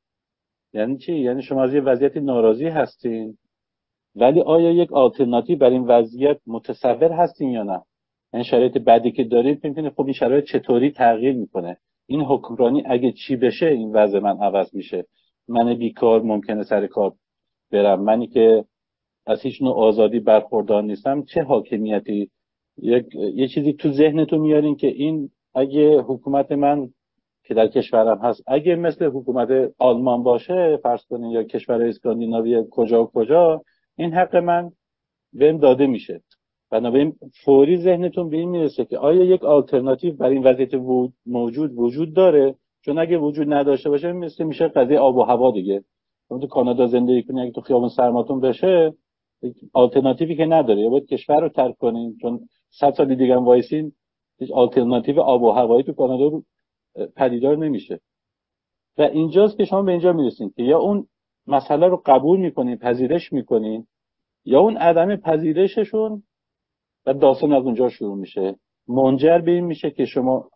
یعنی 0.72 0.98
چی؟ 0.98 1.18
یعنی 1.18 1.42
شما 1.42 1.62
از 1.62 1.74
یه 1.74 1.80
وضعیت 1.80 2.16
ناراضی 2.16 2.66
هستین 2.66 3.38
ولی 4.14 4.40
آیا 4.40 4.70
یک 4.70 4.92
آلترناتیو 4.92 5.58
بر 5.58 5.70
این 5.70 5.84
وضعیت 5.86 6.40
متصور 6.46 7.12
هستین 7.12 7.50
یا 7.50 7.62
نه؟ 7.62 7.82
این 8.32 8.42
شرایط 8.42 8.78
بعدی 8.78 9.12
که 9.12 9.24
دارید 9.24 9.64
می‌تونید 9.64 9.92
خب 9.92 10.04
این 10.04 10.12
شرایط 10.12 10.44
چطوری 10.44 10.90
تغییر 10.90 11.34
می‌کنه؟ 11.34 11.76
این 12.06 12.20
حکمرانی 12.20 12.82
اگه 12.86 13.12
چی 13.12 13.36
بشه 13.36 13.66
این 13.66 13.92
وضع 13.92 14.18
من 14.18 14.42
عوض 14.42 14.74
میشه. 14.74 15.06
من 15.50 15.74
بیکار 15.74 16.22
ممکنه 16.22 16.62
سر 16.62 16.86
کار 16.86 17.12
برم. 17.72 18.02
منی 18.02 18.26
که 18.26 18.64
از 19.26 19.42
هیچ 19.42 19.62
نوع 19.62 19.74
آزادی 19.74 20.20
برخوردار 20.20 20.82
نیستم. 20.82 21.22
چه 21.22 21.42
حاکمیتی؟ 21.42 22.30
یک 22.78 23.14
یه 23.14 23.48
چیزی 23.48 23.72
تو 23.72 23.92
ذهنتون 23.92 24.38
میارین 24.40 24.76
که 24.76 24.86
این 24.86 25.30
اگه 25.54 26.00
حکومت 26.00 26.52
من 26.52 26.88
که 27.44 27.54
در 27.54 27.66
کشورم 27.66 28.18
هست 28.18 28.42
اگه 28.46 28.76
مثل 28.76 29.04
حکومت 29.04 29.72
آلمان 29.78 30.22
باشه 30.22 30.78
فرض 30.82 31.04
کنین 31.04 31.30
یا 31.30 31.42
کشور 31.42 31.82
اسکاندیناوی 31.82 32.64
کجا 32.70 33.04
و 33.04 33.06
کجا 33.06 33.62
این 33.96 34.12
حق 34.12 34.36
من 34.36 34.70
بهم 35.32 35.58
داده 35.58 35.86
میشه. 35.86 36.20
بنابراین 36.70 37.14
فوری 37.44 37.76
ذهنتون 37.76 38.30
به 38.30 38.36
این 38.36 38.48
می‌رسه 38.48 38.84
که 38.84 38.98
آیا 38.98 39.24
یک 39.24 39.44
آلترناتیو 39.44 40.14
برای 40.16 40.34
این 40.34 40.42
وضعیت 40.42 40.74
موجود 41.26 41.72
وجود 41.78 42.14
داره؟ 42.14 42.54
چون 42.84 42.98
اگه 42.98 43.18
وجود 43.18 43.52
نداشته 43.52 43.90
باشه 43.90 44.12
مثل 44.12 44.44
میشه 44.44 44.68
قضیه 44.68 44.98
آب 44.98 45.16
و 45.16 45.22
هوا 45.22 45.50
دیگه. 45.50 45.84
تو 46.28 46.46
کانادا 46.46 46.86
زندگی 46.86 47.22
کنی 47.22 47.40
اگه 47.40 47.50
تو 47.50 47.60
خیابون 47.60 47.88
سرماتون 47.88 48.40
بشه 48.40 48.92
آلترناتیوی 49.72 50.36
که 50.36 50.46
نداره. 50.46 50.80
یا 50.80 50.88
باید 50.88 51.06
کشور 51.06 51.40
رو 51.40 51.48
ترک 51.48 51.76
کنین 51.76 52.16
چون 52.22 52.40
صد 52.70 52.90
سال 52.90 53.14
دیگه 53.14 53.34
هم 53.36 53.44
وایسین 53.44 53.92
هیچ 54.38 54.50
آلترناتیو 54.50 55.20
آب 55.20 55.42
و 55.42 55.50
هوایی 55.50 55.82
تو 55.82 55.92
کانادا 55.92 56.42
پدیدار 57.16 57.56
نمیشه. 57.56 58.00
و 58.98 59.02
اینجاست 59.02 59.56
که 59.56 59.64
شما 59.64 59.82
به 59.82 59.90
اینجا 59.90 60.12
می‌رسین 60.12 60.52
که 60.56 60.62
یا 60.62 60.78
اون 60.78 61.06
مسئله 61.46 61.86
رو 61.86 62.02
قبول 62.06 62.40
می‌کنین 62.40 62.76
پذیرش 62.76 63.32
می‌کنین 63.32 63.86
یا 64.44 64.60
اون 64.60 64.76
عدم 64.76 65.16
پذیرششون 65.16 66.22
و 67.06 67.14
داستان 67.14 67.52
از 67.52 67.64
اونجا 67.64 67.88
شروع 67.88 68.16
میشه. 68.16 68.56
منجر 68.88 69.38
به 69.38 69.50
این 69.50 69.64
میشه 69.64 69.90
که 69.90 70.04
شما 70.04 70.50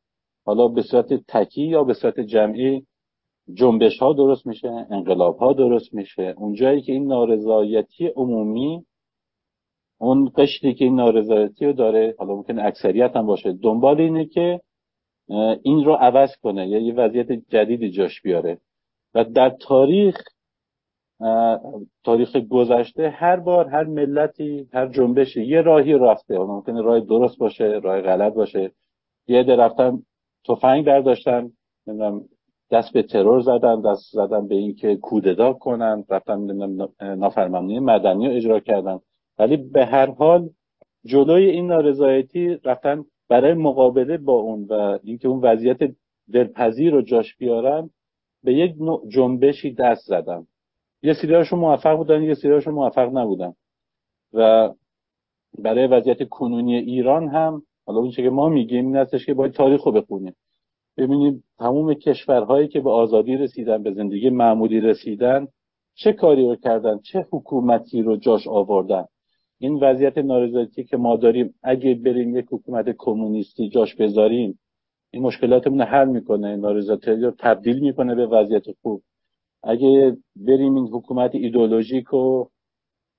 حالا 0.45 0.69
به 0.69 0.83
صورت 0.83 1.15
تکی 1.29 1.63
یا 1.63 1.85
به 1.85 1.95
صورت 1.95 2.21
جمعی 2.21 2.87
جنبش 3.55 3.99
ها 3.99 4.13
درست 4.13 4.47
میشه 4.47 4.87
انقلاب 4.91 5.39
ها 5.39 5.53
درست 5.53 5.95
میشه. 5.95 6.35
اونجایی 6.37 6.83
که 6.83 6.93
این 6.93 7.07
نارضایتی 7.07 8.07
عمومی 8.07 8.85
اون 9.99 10.33
قشری 10.37 10.75
که 10.75 10.85
این 10.85 10.95
نارضایتی 10.95 11.67
رو 11.67 11.73
داره 11.73 12.15
حالا 12.19 12.35
ممکن 12.35 12.59
اکثریت 12.59 13.17
هم 13.17 13.27
باشه 13.27 13.53
دنبال 13.53 14.01
اینه 14.01 14.27
که 14.27 14.61
این 15.63 15.85
رو 15.85 15.93
عوض 15.93 16.37
کنه 16.37 16.69
یا 16.69 16.79
یه 16.79 16.95
وضعیت 16.95 17.33
جدیدی 17.33 17.91
جاش 17.91 18.23
بیاره. 18.23 18.59
و 19.15 19.25
در 19.25 19.51
تاریخ 19.51 20.23
تاریخ 22.05 22.37
گذشته 22.37 23.09
هر 23.09 23.37
بار 23.37 23.69
هر 23.69 23.85
ملتی 23.85 24.69
هر 24.73 24.89
جنبشی 24.89 25.45
یه 25.45 25.61
راهی 25.61 25.93
رفته. 25.93 26.39
ممکنه 26.39 26.83
راه 26.83 27.01
درست 27.01 27.39
باشه 27.39 27.81
راه 27.83 28.01
غلط 28.01 28.33
باشه. 28.35 28.73
یه 29.27 29.41
عده 29.41 29.57
رفتن 29.57 30.03
تفنگ 30.49 30.85
برداشتن 30.85 31.51
نمی‌دونم 31.87 32.25
دست 32.71 32.93
به 32.93 33.03
ترور 33.03 33.41
زدن 33.41 33.81
دست 33.81 34.13
زدن 34.13 34.49
به 34.49 34.55
اینکه 34.55 34.97
کودتا 34.97 35.53
کنن 35.53 36.05
رفتن 36.09 36.69
نافرمانی 37.01 37.81
مدنی 37.81 38.29
رو 38.29 38.35
اجرا 38.35 38.61
کردن. 38.61 39.01
ولی 39.39 39.57
به 39.57 39.87
هر 39.87 40.11
حال 40.11 40.51
جلوی 41.05 41.51
این 41.51 41.67
نارضایتی 41.67 42.59
رفتن 42.65 43.05
برای 43.29 43.55
مقابله 43.55 44.19
با 44.19 44.33
اون 44.33 44.65
و 44.65 44.99
اینکه 45.03 45.29
اون 45.29 45.41
وضعیت 45.41 45.79
دلپذیر 46.33 46.93
رو 46.93 47.03
جاش 47.03 47.37
بیارن 47.37 47.91
به 48.43 48.55
یک 48.55 48.75
نوع 48.81 49.09
جنبشی 49.09 49.75
دست 49.75 50.07
زدن. 50.07 50.47
یه 51.03 51.13
سریاشون 51.13 51.59
موفق 51.59 51.97
بودن 51.97 52.23
یه 52.23 52.35
سریاشون 52.35 52.75
موفق 52.75 53.19
نبودن. 53.19 53.55
و 54.33 54.71
برای 55.59 55.87
وضعیت 55.87 56.29
کنونی 56.29 56.77
ایران 56.77 57.29
هم 57.29 57.63
حالا 57.87 57.99
اون 58.01 58.11
که 58.11 58.23
ما 58.23 58.49
میگیم 58.49 58.87
این 58.87 58.97
هستش 58.97 59.27
که 59.27 59.35
باید 59.35 59.53
تاریخ 59.53 59.83
رو 59.83 59.93
بخونیم. 59.93 60.35
ببینیم 60.97 61.45
تمام 61.59 61.95
کشورهایی 61.95 62.69
که 62.69 62.81
به 62.81 62.91
آزادی 62.91 63.37
رسیدن 63.37 63.83
به 63.83 63.93
زندگی 63.93 64.31
معمولی 64.31 64.81
رسیدن 64.81 65.49
چه 65.95 66.13
کاری 66.13 66.49
رو 66.49 66.57
کردن 66.57 66.99
چه 66.99 67.27
حکومتی 67.31 68.03
رو 68.03 68.17
جاش 68.17 68.49
آوردن. 68.49 69.05
این 69.59 69.79
وضعیت 69.83 70.19
نارضایتی 70.19 70.85
که 70.85 70.97
ما 70.97 71.17
داریم 71.17 71.55
اگه 71.63 71.95
بریم 71.95 72.37
یک 72.37 72.47
حکومت 72.51 72.95
کمونیستی 72.99 73.69
جاش 73.69 73.95
بذاریم 73.95 74.59
این 75.11 75.23
مشکلاتمون 75.23 75.79
رو 75.79 75.85
حل 75.85 76.09
می‌کنه. 76.09 76.57
نارضایتی 76.57 77.11
رو 77.11 77.31
تبدیل 77.39 77.81
می‌کنه 77.81 78.15
به 78.15 78.27
وضعیت 78.27 78.65
خوب. 78.83 79.03
اگه 79.63 80.17
بریم 80.37 80.75
این 80.75 80.89
حکومت 80.89 81.35
ایدولوژیک 81.35 82.15
و 82.15 82.47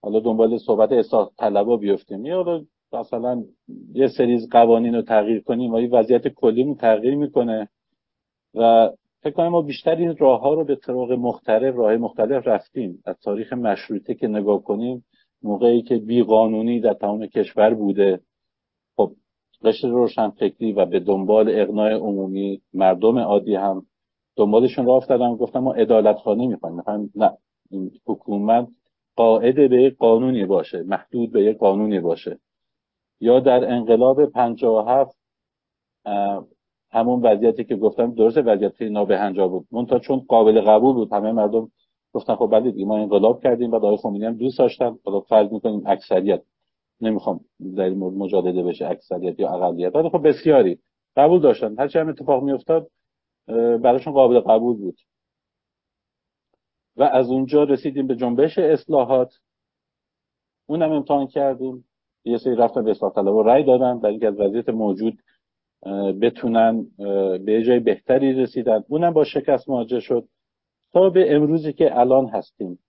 حالا 0.01 0.19
دنبال 0.19 0.57
صحبت 0.57 0.91
اصلاح 0.91 1.29
طلبا 1.37 1.77
بیفتیم. 1.77 2.25
یا 2.25 2.65
مثلا 2.93 3.43
یه 3.95 4.07
سری 4.07 4.47
قوانین 4.51 4.95
رو 4.95 5.01
تغییر 5.01 5.41
کنیم 5.41 5.71
و 5.71 5.75
این 5.75 5.91
وضعیت 5.91 6.27
کلی 6.27 6.75
تغییر 6.75 7.15
می‌کنه. 7.15 7.69
و 8.55 8.89
فکر 9.21 9.33
کنم 9.33 9.47
ما 9.47 9.61
بیشتر 9.61 9.95
این 9.95 10.15
راه 10.17 10.41
ها 10.41 10.53
رو 10.53 10.63
به 10.63 10.75
طرق 10.75 11.11
مختلف 11.11 11.75
راه 11.75 11.97
مختلف 11.97 12.47
رفتیم. 12.47 13.03
از 13.05 13.15
تاریخ 13.23 13.53
مشروطه 13.53 14.13
که 14.13 14.27
نگاه 14.27 14.63
کنیم 14.63 15.05
موقعی 15.43 15.81
که 15.81 15.97
بی 15.97 16.23
قانونی 16.23 16.79
در 16.79 16.93
تمام 16.93 17.27
کشور 17.27 17.73
بوده. 17.73 18.19
خب 18.95 19.11
قشر 19.63 19.87
روشن 19.87 20.29
فکری 20.29 20.73
و 20.73 20.85
به 20.85 20.99
دنبال 20.99 21.49
اقناع 21.49 21.93
عمومی 21.93 22.61
مردم 22.73 23.17
عادی 23.19 23.55
هم 23.55 23.85
دنبالشون 24.35 24.85
راه 24.85 24.95
افتادن 24.95 25.35
گفتم 25.35 25.59
ما 25.59 25.73
عدالت 25.73 26.15
خانه 26.17 26.47
می‌خوایم. 26.47 26.75
می‌خوایم 26.75 27.11
نه 27.15 27.31
این 27.71 27.91
حکومت 28.05 28.67
قاعده 29.15 29.67
به 29.67 29.89
قانونی 29.89 30.45
باشه 30.45 30.83
محدود 30.83 31.31
به 31.31 31.43
یک 31.43 31.57
قانونی 31.57 31.99
باشه. 31.99 32.39
یا 33.19 33.39
در 33.39 33.71
انقلاب 33.71 34.25
57 34.25 35.17
همون 36.91 37.21
وضعیتی 37.21 37.63
که 37.63 37.75
گفتم 37.75 38.13
درست 38.13 38.37
وضعیت 38.37 38.81
نابهنجار 38.81 39.47
بود. 39.47 39.67
منتها 39.71 39.99
چون 39.99 40.19
قابل 40.19 40.61
قبول 40.61 40.93
بود 40.93 41.13
همه 41.13 41.31
مردم 41.31 41.71
گفتن 42.13 42.35
خب 42.35 42.49
بله 42.51 42.85
ما 42.85 42.97
انقلاب 42.97 43.43
کردیم 43.43 43.71
و 43.71 43.75
آقای 43.75 43.97
خمینی 43.97 44.25
هم 44.25 44.33
دوست 44.33 44.59
داشتن. 44.59 44.99
حالا 45.05 45.19
فرض 45.19 45.51
می‌کنیم 45.51 45.83
اکثریت 45.85 46.43
نمی‌خوام 47.01 47.45
در 47.75 47.83
این 47.83 47.97
مورد 47.97 48.15
مجادله 48.15 48.63
بشه 48.63 48.85
اکثریت 48.85 49.39
یا 49.39 49.49
اقلیت 49.49 49.95
ولی 49.95 50.09
خب 50.09 50.27
بسیاری 50.27 50.79
قبول 51.15 51.39
داشتن. 51.39 51.75
هر 51.79 51.87
چه 51.87 51.99
هم 51.99 52.09
اتفاق 52.09 52.43
میافتاد 52.43 52.89
براشون 53.81 54.13
قابل 54.13 54.39
قبول 54.39 54.77
بود. 54.77 54.97
و 56.97 57.03
از 57.03 57.29
اونجا 57.29 57.63
رسیدیم 57.63 58.07
به 58.07 58.15
جنبش 58.15 58.57
اصلاحات. 58.57 59.33
اونم 60.65 60.91
امتحان 60.91 61.27
کردیم. 61.27 61.87
یه 62.25 62.37
سری 62.37 62.55
رفتن 62.55 62.83
به 62.83 62.91
اصلاح 62.91 63.11
و 63.13 63.43
رأی 63.43 63.63
دادن 63.63 63.99
برای 63.99 64.11
اینکه 64.13 64.27
از 64.27 64.39
وضعیت 64.39 64.69
موجود 64.69 65.17
بتونن 66.21 66.87
به 67.45 67.63
جای 67.63 67.79
بهتری 67.79 68.33
رسیدن. 68.33 68.83
اونم 68.87 69.13
با 69.13 69.23
شکست 69.23 69.69
مواجه 69.69 69.99
شد. 69.99 70.27
تا 70.93 71.09
به 71.09 71.35
امروزی 71.35 71.73
که 71.73 71.99
الان 71.99 72.27
هستیم. 72.27 72.79